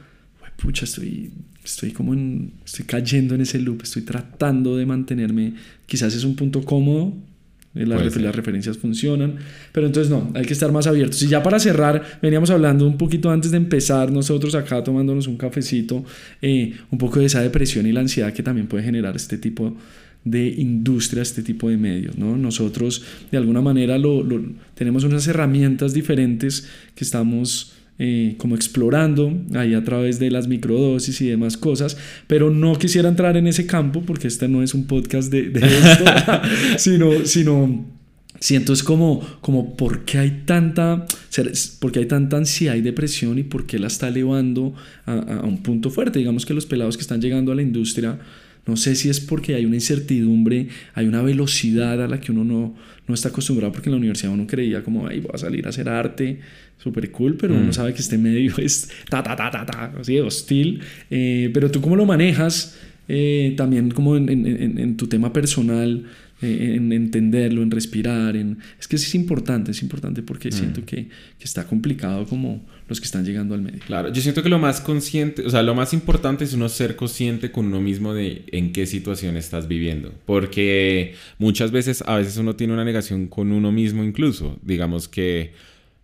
[0.57, 1.30] pucha, estoy,
[1.64, 3.82] estoy como en, estoy cayendo en ese loop.
[3.82, 5.54] Estoy tratando de mantenerme.
[5.86, 7.12] Quizás es un punto cómodo.
[7.74, 9.36] Eh, las, las, referencias funcionan,
[9.70, 11.22] pero entonces no, hay que estar más abiertos.
[11.22, 15.36] Y ya para cerrar, veníamos hablando un poquito antes de empezar, nosotros acá tomándonos un
[15.36, 16.02] cafecito,
[16.40, 19.76] eh, un poco de esa depresión y la ansiedad que también puede generar este tipo
[20.26, 22.18] de industria este tipo de medios.
[22.18, 22.36] ¿no?
[22.36, 24.26] Nosotros de alguna manera lo,
[24.74, 31.20] tenemos unas herramientas diferentes que estamos eh, como explorando ahí a través de las microdosis
[31.20, 34.86] y demás cosas, pero no quisiera entrar en ese campo porque este no es un
[34.86, 36.05] podcast de, esto,
[36.78, 37.86] sino, sino
[38.38, 41.07] siento es como, como por qué hay tanta,
[41.80, 44.74] por hay tanta ansiedad y depresión y por qué la está elevando
[45.07, 46.18] a, a un punto fuerte.
[46.18, 48.18] Digamos que los pelados que están llegando a la industria
[48.66, 52.44] no sé si es porque hay una incertidumbre, hay una velocidad a la que uno
[52.44, 52.74] no,
[53.06, 55.68] no está acostumbrado, porque en la universidad uno creía como, ay, voy a salir a
[55.68, 56.40] hacer arte,
[56.76, 57.72] súper cool, pero uno mm.
[57.72, 60.80] sabe que este medio es ta, ta, ta, ta, ta, así, hostil.
[61.10, 62.76] Eh, pero tú cómo lo manejas,
[63.08, 66.04] eh, también como en, en, en tu tema personal,
[66.43, 68.59] en entenderlo, en respirar, en...
[68.78, 70.53] es que es importante, es importante porque mm.
[70.53, 71.09] siento que,
[71.39, 73.80] que, está complicado como los que están llegando al medio.
[73.87, 76.95] Claro, yo siento que lo más consciente, o sea, lo más importante es uno ser
[76.95, 82.37] consciente con uno mismo de en qué situación estás viviendo, porque muchas veces, a veces
[82.37, 85.53] uno tiene una negación con uno mismo incluso, digamos que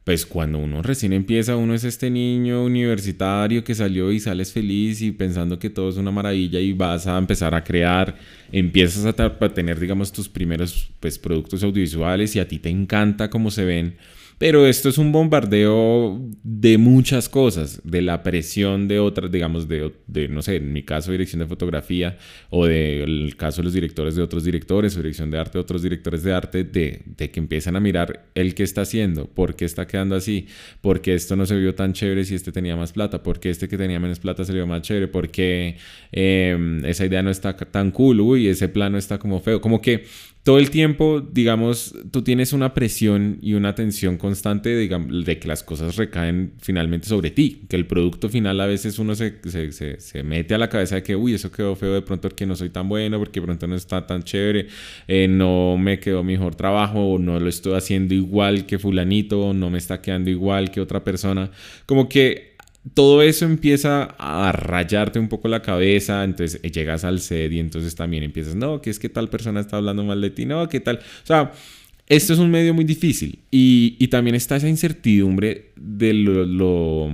[0.05, 5.01] pues cuando uno recién empieza, uno es este niño universitario que salió y sales feliz
[5.01, 8.17] y pensando que todo es una maravilla y vas a empezar a crear,
[8.51, 9.13] empiezas a,
[9.55, 13.97] tener, digamos, tus primeros pues, productos audiovisuales y a ti te encanta cómo se ven
[14.43, 19.93] pero esto es un bombardeo de muchas cosas, de la presión de otras, digamos, de,
[20.09, 22.19] de no sé, en mi caso dirección de fotografía
[22.51, 25.81] o del caso de los directores de otros directores o dirección de arte de otros
[25.81, 29.65] directores de arte, de, de, que empiezan a mirar el que está haciendo, por qué
[29.65, 30.49] está quedando así,
[30.81, 33.49] por qué esto no se vio tan chévere si este tenía más plata, por qué
[33.49, 35.77] este que tenía menos plata se vio más chévere, por qué
[36.11, 40.05] em, esa idea no está tan cool, uy, ese plano está como feo, como que
[40.43, 45.47] todo el tiempo, digamos, tú tienes una presión y una tensión constante digamos, de que
[45.47, 50.01] las cosas recaen finalmente sobre ti, que el producto final a veces uno se, se,
[50.01, 52.57] se, mete a la cabeza de que, uy, eso quedó feo de pronto porque no
[52.57, 54.67] soy tan bueno, porque de pronto no está tan chévere,
[55.07, 59.55] eh, no me quedó mejor trabajo, o no lo estoy haciendo igual que fulanito, o
[59.55, 61.53] no me está quedando igual que otra persona.
[61.87, 62.52] Como que
[62.95, 67.61] todo eso empieza a rayarte un poco la cabeza, entonces eh, llegas al set y
[67.61, 70.69] entonces también empiezas, no, que es que tal persona está hablando mal de ti, no,
[70.69, 71.53] que tal, o sea,
[72.09, 77.11] esto es un medio muy difícil y, y también está esa incertidumbre de lo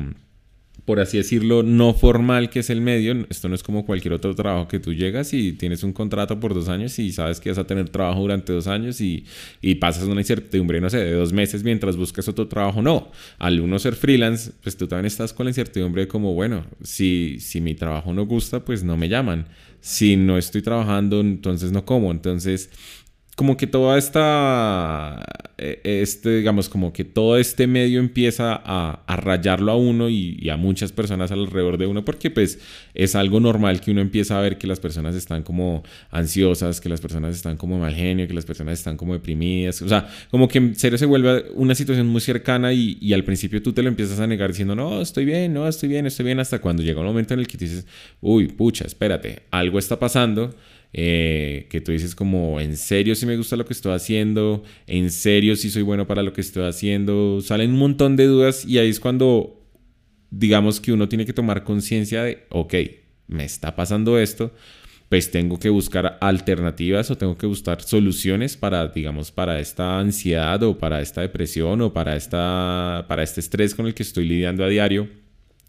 [0.88, 3.26] por así decirlo, no formal que es el medio.
[3.28, 6.54] Esto no es como cualquier otro trabajo que tú llegas y tienes un contrato por
[6.54, 9.26] dos años y sabes que vas a tener trabajo durante dos años y,
[9.60, 12.80] y pasas una incertidumbre, no sé, de dos meses mientras buscas otro trabajo.
[12.80, 16.64] No, al uno ser freelance, pues tú también estás con la incertidumbre de como, bueno,
[16.82, 19.44] si, si mi trabajo no gusta, pues no me llaman.
[19.82, 22.10] Si no estoy trabajando, entonces no como.
[22.12, 22.70] Entonces
[23.38, 25.24] como que toda esta,
[25.58, 30.50] eh, este, digamos, como que todo este medio empieza a, a rayarlo a uno y,
[30.50, 32.58] a muchas personas alrededor de uno, porque pues
[32.94, 36.88] es algo normal que uno empieza a ver que las personas están como ansiosas, que
[36.88, 40.48] las personas están como mal genio, que las personas están como deprimidas, o sea, como
[40.48, 43.84] que en serio se vuelve una situación muy cercana y, y al principio tú te
[43.84, 46.82] lo empiezas a negar diciendo, no, estoy bien, no, estoy bien, estoy bien, hasta cuando
[46.82, 47.86] llega un momento en el que dices,
[48.20, 50.56] uy, pucha, espérate, algo está pasando
[50.92, 55.10] eh, que tú dices como, en serio si me gusta lo que estoy haciendo, en
[55.10, 58.78] serio si soy bueno para lo que estoy haciendo, salen un montón de dudas y
[58.78, 59.58] ahí es cuando
[60.30, 62.74] digamos que uno tiene que tomar conciencia de, ok,
[63.28, 64.52] me está pasando esto,
[65.08, 70.62] pues tengo que buscar alternativas o tengo que buscar soluciones para, digamos, para esta ansiedad
[70.62, 74.64] o para esta depresión o para, esta, para este estrés con el que estoy lidiando
[74.64, 75.08] a diario.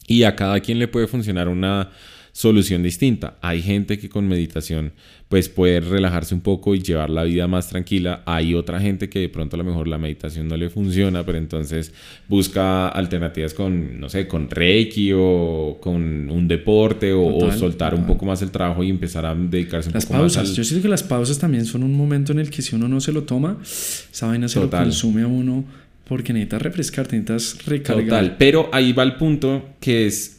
[0.08, 1.92] Y a cada quien le puede funcionar una
[2.40, 3.36] solución distinta.
[3.42, 4.94] Hay gente que con meditación
[5.28, 8.24] pues puede relajarse un poco y llevar la vida más tranquila.
[8.26, 11.38] Hay otra gente que de pronto a lo mejor la meditación no le funciona, pero
[11.38, 11.92] entonces
[12.30, 18.26] busca alternativas con, no sé, con Reiki o con un deporte o, soltar un poco
[18.26, 20.48] más el trabajo y empezar a dedicarse un las poco pausas.
[20.48, 22.88] más Yo siento que las pausas también son un momento en el que si uno
[22.88, 25.66] no se lo toma, esa vaina se lo consume a uno
[26.08, 28.06] porque necesitas refrescarte, necesitas recargar.
[28.06, 30.39] Total, pero ahí va el punto que es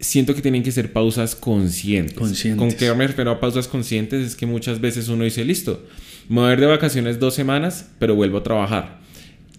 [0.00, 2.16] siento que tienen que ser pausas conscientes.
[2.56, 4.26] ¿Con qué me refiero a pausas conscientes?
[4.26, 5.86] Es que muchas veces uno dice, listo,
[6.28, 9.00] me voy a ir de vacaciones dos semanas, pero vuelvo a trabajar.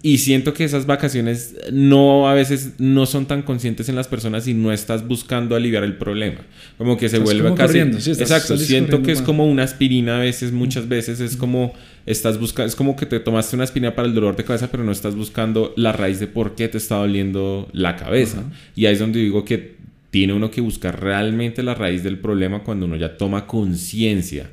[0.03, 4.47] Y siento que esas vacaciones no a veces no son tan conscientes en las personas
[4.47, 6.39] y no estás buscando aliviar el problema.
[6.79, 7.77] Como que se vuelve casi.
[7.79, 11.73] Exacto, siento que es como una aspirina a veces, muchas veces es como
[12.07, 14.83] estás buscando, es como que te tomaste una aspirina para el dolor de cabeza, pero
[14.83, 18.43] no estás buscando la raíz de por qué te está doliendo la cabeza.
[18.75, 19.75] Y ahí es donde digo que
[20.11, 24.49] tiene uno que buscar realmente la raíz del problema cuando uno ya toma conciencia.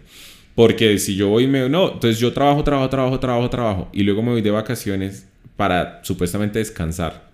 [0.55, 1.69] Porque si yo voy y me...
[1.69, 3.89] No, entonces yo trabajo, trabajo, trabajo, trabajo, trabajo.
[3.93, 7.29] Y luego me voy de vacaciones para supuestamente descansar.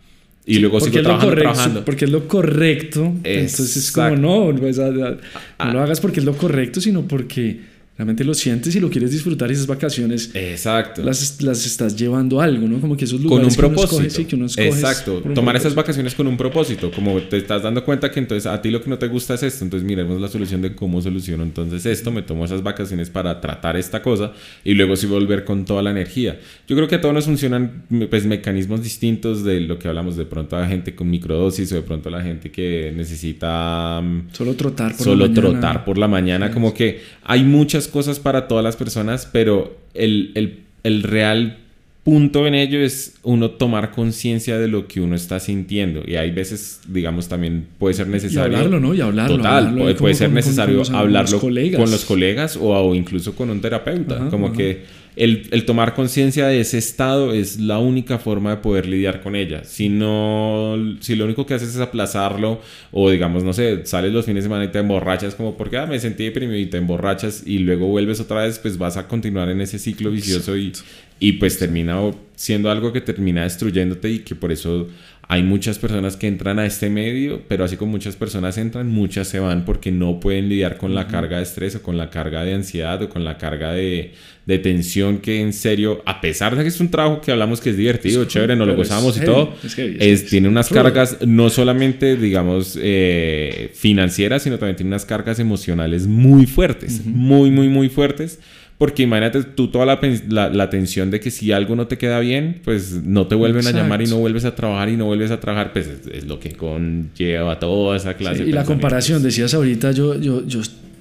[0.46, 1.84] Y luego sigo trabajando, trabajando.
[1.84, 3.14] Porque es lo correcto.
[3.22, 5.18] Entonces es como, no, pues, no lo
[5.58, 5.82] ah.
[5.82, 7.60] hagas porque es lo correcto, sino porque
[7.96, 10.30] Realmente lo sientes y lo quieres disfrutar y esas vacaciones.
[10.34, 11.04] Exacto.
[11.04, 12.80] Las, las estás llevando a algo, ¿no?
[12.80, 13.54] Como que esos lugares.
[13.54, 14.26] Con un propósito.
[14.26, 15.22] Que uno Exacto.
[15.32, 16.90] Tomar esas vacaciones con un propósito.
[16.90, 19.44] Como te estás dando cuenta que entonces a ti lo que no te gusta es
[19.44, 19.62] esto.
[19.62, 22.10] Entonces miremos la solución de cómo soluciono entonces esto.
[22.10, 24.32] Me tomo esas vacaciones para tratar esta cosa
[24.64, 26.40] y luego sí volver con toda la energía.
[26.66, 30.24] Yo creo que a todos nos funcionan pues, mecanismos distintos de lo que hablamos de
[30.24, 34.00] pronto a la gente con microdosis o de pronto a la gente que necesita.
[34.02, 35.50] Mm, solo trotar por solo la mañana.
[35.50, 36.50] trotar por la mañana.
[36.50, 40.64] Como que hay muchas cosas para todas las personas, pero el,
[41.02, 41.58] real
[42.02, 46.02] punto en ello es uno tomar conciencia de lo que uno está sintiendo.
[46.06, 48.52] Y hay veces, digamos, también puede ser necesario.
[48.52, 48.94] Y hablarlo, ¿no?
[48.94, 49.36] Y hablarlo.
[49.36, 54.28] Total, puede, ser necesario hablarlo con los colegas, o, incluso con un terapeuta.
[54.28, 59.22] como que el, tomar conciencia de ese estado es la única forma de poder lidiar
[59.22, 59.64] con ella.
[59.64, 62.60] Si no, si lo único que haces es aplazarlo
[62.90, 65.86] o digamos, no sé, sales los fines de semana y te emborrachas como porque ah,
[65.86, 69.48] me sentí deprimido y te emborrachas y luego vuelves otra vez, pues vas a continuar
[69.48, 70.72] en ese ciclo vicioso y,
[71.20, 72.00] y pues termina
[72.34, 74.88] siendo algo que termina destruyéndote y que por eso
[75.28, 79.28] hay muchas personas que entran a este medio, pero así como muchas personas entran, muchas
[79.28, 82.44] se van porque no pueden lidiar con la carga de estrés o con la carga
[82.44, 84.12] de ansiedad o con la carga de,
[84.46, 87.70] de tensión que en serio, a pesar de que es un trabajo que hablamos que
[87.70, 92.78] es divertido, chévere, nos lo gozamos y todo, es, tiene unas cargas no solamente, digamos,
[92.80, 98.38] eh, financieras, sino también tiene unas cargas emocionales muy fuertes, muy, muy, muy fuertes
[98.84, 102.60] porque imagínate tú toda la, la, tensión de que si algo no te queda bien,
[102.62, 105.40] pues no te vuelven a llamar y no vuelves a trabajar y no vuelves a
[105.40, 108.44] trabajar, pues es, lo que conlleva toda esa clase.
[108.44, 110.60] y la comparación, decías ahorita, yo, yo, yo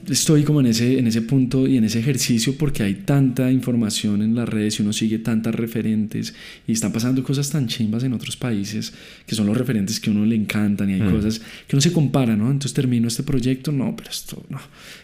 [0.10, 4.22] estoy como en ese, en ese punto y en ese ejercicio porque hay tanta información
[4.22, 6.34] en las redes y uno sigue tantas referentes
[6.66, 8.94] y están pasando cosas tan chimbas en otros países
[9.28, 11.12] que son los referentes que a uno le encantan y hay mm.
[11.12, 12.46] cosas que uno se compara, ¿no?
[12.46, 14.62] Entonces termino este proyecto, no, pero esto no.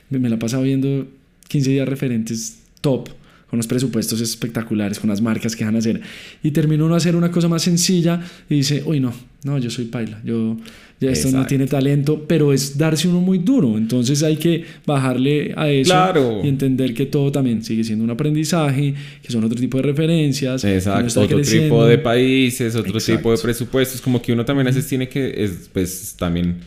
[0.09, 1.05] Me, me la he pasado viendo
[1.49, 3.09] 15 días referentes top,
[3.49, 6.01] con unos presupuestos espectaculares, con las marcas que van a hacer.
[6.43, 9.11] Y terminó uno a hacer una cosa más sencilla y dice, uy, no,
[9.43, 10.57] no, yo soy paila, yo,
[10.99, 13.77] ya esto no tiene talento, pero es darse uno muy duro.
[13.77, 18.93] Entonces hay que bajarle a eso y entender que todo también sigue siendo un aprendizaje,
[19.23, 20.63] que son otro tipo de referencias.
[20.63, 24.87] Exacto, otro tipo de países, otro tipo de presupuestos, como que uno también a veces
[24.87, 26.57] tiene que, es, pues también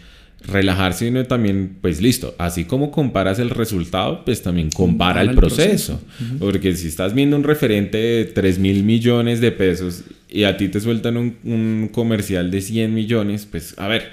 [0.47, 6.01] relajarse y también, pues listo, así como comparas el resultado, pues también compara, el proceso.
[6.39, 10.69] Porque si estás viendo un referente de 3 mil millones de pesos y a ti
[10.69, 14.11] te sueltan un, comercial de 100 millones, pues a ver,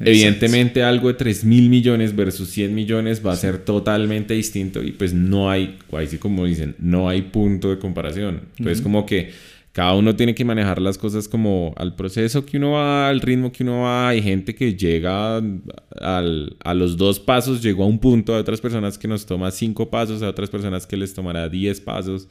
[0.00, 4.92] evidentemente algo de 3 mil millones versus 100 millones va a ser totalmente distinto y
[4.92, 8.42] pues no hay, así como dicen, no hay punto de comparación.
[8.58, 9.32] Entonces como que
[9.76, 13.52] cada uno tiene que manejar las cosas como al proceso que uno va, al ritmo
[13.52, 14.08] que uno va.
[14.08, 18.62] Hay gente que llega al, a los dos pasos, llegó a un punto, a otras
[18.62, 22.26] personas que nos toma cinco pasos, a otras personas que les tomará diez pasos.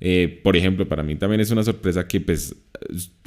[0.00, 2.54] Eh, por ejemplo, para mí también es una sorpresa que pues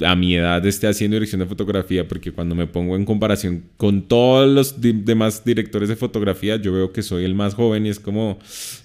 [0.04, 4.02] a mi edad esté haciendo dirección de fotografía, porque cuando me pongo en comparación con
[4.02, 7.98] todos los demás directores de fotografía, yo veo que soy el más joven y es
[7.98, 8.38] como,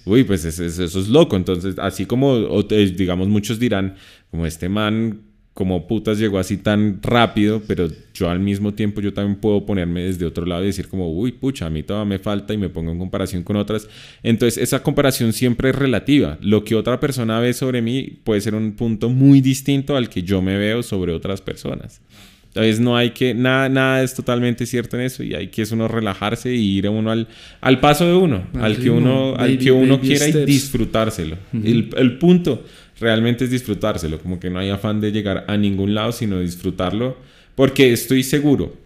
[0.04, 1.36] uy, pues eso, eso es loco.
[1.36, 3.94] Entonces, así como, digamos, muchos dirán,
[4.30, 5.25] como este man
[5.56, 10.02] como putas llegó así tan rápido, pero yo al mismo tiempo yo también puedo ponerme
[10.02, 12.68] desde otro lado y decir como, uy, pucha, a mí todavía me falta y me
[12.68, 13.88] pongo en comparación con otras.
[14.22, 16.36] Entonces esa comparación siempre es relativa.
[16.42, 20.22] Lo que otra persona ve sobre mí puede ser un punto muy distinto al que
[20.22, 22.02] yo me veo sobre otras personas.
[22.48, 25.72] Entonces no hay que, nada, nada es totalmente cierto en eso y hay que es
[25.72, 27.28] uno relajarse y ir a uno al,
[27.62, 31.38] al paso de uno, al, que uno, al que uno quiera y disfrutárselo.
[31.54, 32.62] el, el punto
[33.00, 37.16] realmente es disfrutárselo, como que no hay afán de llegar a ningún lado, sino disfrutarlo,
[37.54, 38.76] porque estoy seguro,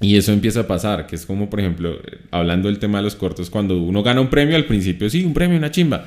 [0.00, 2.00] y eso empieza a pasar, que es como, por ejemplo,
[2.30, 5.34] hablando del tema de los cortos, cuando uno gana un premio al principio, sí, un
[5.34, 6.06] premio, una chimba,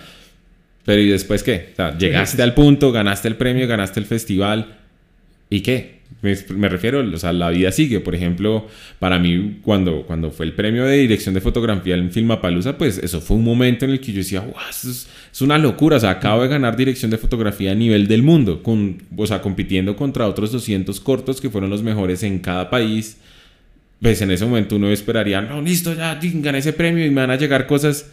[0.84, 1.70] pero ¿y después qué?
[1.74, 4.78] O sea, llegaste al punto, ganaste el premio, ganaste el festival,
[5.50, 6.02] ¿y qué?
[6.22, 8.00] Me, refiero, o sea, la vida sigue.
[8.00, 8.68] Por ejemplo,
[9.00, 13.20] para mí, cuando, cuando fue el premio de dirección de fotografía en Filmapalusa, pues eso
[13.20, 15.08] fue un momento en el que yo decía, wow, es,
[15.42, 15.98] una locura.
[15.98, 19.42] O sea, acabo de ganar dirección de fotografía a nivel del mundo, con, o sea,
[19.42, 23.18] compitiendo contra otros 200 cortos que fueron los mejores en cada país.
[24.02, 27.32] Pues en ese momento uno esperaría, no, listo, ya gané ese premio y me van
[27.32, 28.12] a llegar cosas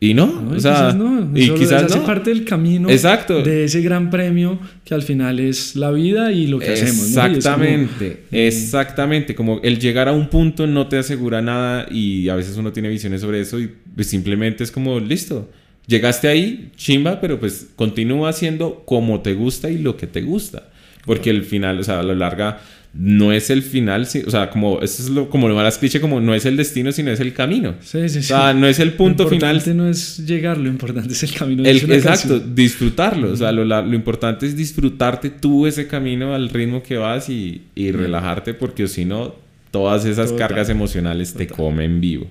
[0.00, 1.28] y no, o sea, no.
[1.34, 3.42] y quizás hace parte del camino Exacto.
[3.42, 7.08] de ese gran premio que al final es la vida y lo que hacemos.
[7.08, 9.34] Exactamente, eh, exactamente.
[9.34, 12.88] Como el llegar a un punto no te asegura nada y a veces uno tiene
[12.88, 15.50] visiones sobre eso y pues simplemente es como, listo,
[15.88, 20.68] llegaste ahí, chimba, pero pues continúa haciendo como te gusta y lo que te gusta.
[21.06, 22.60] Porque el final, o sea, a lo larga
[23.00, 26.20] no es el final, o sea, como eso es lo, como lo más cliché, como
[26.20, 27.76] no es el destino, sino es el camino.
[27.80, 28.18] Sí, sí, sí.
[28.18, 29.52] O sea, no es el punto final.
[29.52, 31.64] Lo importante no es llegar, lo importante es el camino.
[31.64, 33.30] exacto, disfrutarlo.
[33.30, 37.62] O sea, lo, lo, importante es disfrutarte tú ese camino al ritmo que vas y,
[37.76, 39.36] y relajarte, porque si no,
[39.70, 42.26] todas esas cargas emocionales te comen vivo.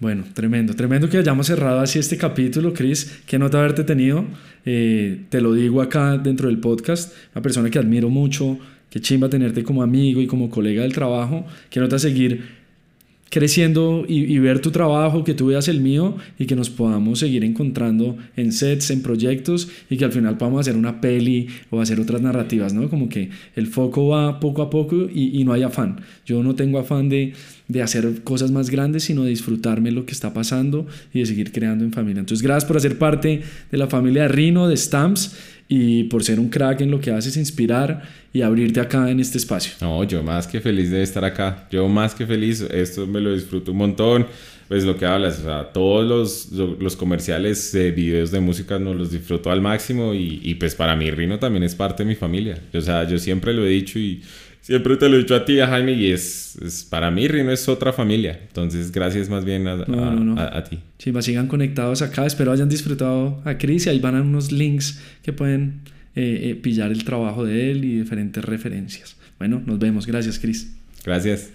[0.00, 3.22] Bueno, tremendo, tremendo que hayamos cerrado así este capítulo, Chris.
[3.26, 4.26] Qué nota haberte tenido.
[4.66, 8.58] Eh, te lo digo acá dentro del podcast, una persona que admiro mucho
[8.94, 11.44] Qué chimba tenerte como amigo y como colega del trabajo.
[11.68, 12.44] Qué nota seguir
[13.28, 17.42] creciendo y, ver tu trabajo, que tú veas el mío y que nos podamos seguir
[17.42, 21.98] encontrando en sets, en proyectos y que al final podamos hacer una peli o hacer
[21.98, 22.88] otras narrativas, ¿no?
[22.88, 26.00] Como que el foco va poco a poco y, no hay afán.
[26.24, 27.32] Yo no tengo afán de,
[27.66, 31.50] de, hacer cosas más grandes, sino de disfrutarme lo que está pasando y de seguir
[31.50, 32.20] creando en familia.
[32.20, 33.42] Entonces, gracias por hacer parte
[33.72, 35.36] de la familia de Rino, de Stamps
[35.68, 38.02] y por ser un crack en lo que haces, inspirar
[38.32, 39.72] y abrirte acá en este espacio.
[39.80, 41.66] No, yo más que feliz de estar acá.
[41.70, 44.26] Yo más que feliz, esto me lo disfruto un montón.
[44.68, 48.96] Pues lo que hablas, o sea, todos los, los comerciales de videos de música nos
[48.96, 52.14] los disfruto al máximo y, y pues para mí Rino también es parte de mi
[52.14, 52.58] familia.
[52.72, 54.22] O sea, yo siempre lo he dicho y
[54.64, 57.50] Siempre te lo he dicho a ti, a Jaime, y es, es para mí Rino
[57.50, 58.40] es otra familia.
[58.46, 60.78] Entonces, gracias más bien a, a, a, ti.
[60.96, 62.24] Sí, sigan conectados acá.
[62.24, 65.82] Espero hayan disfrutado a Chris y ahí van a unos links que pueden
[66.16, 69.16] eh, eh, pillar el trabajo de él y diferentes referencias.
[69.38, 70.06] Bueno, nos vemos.
[70.06, 70.72] Gracias, Chris.
[71.04, 71.50] Gracias.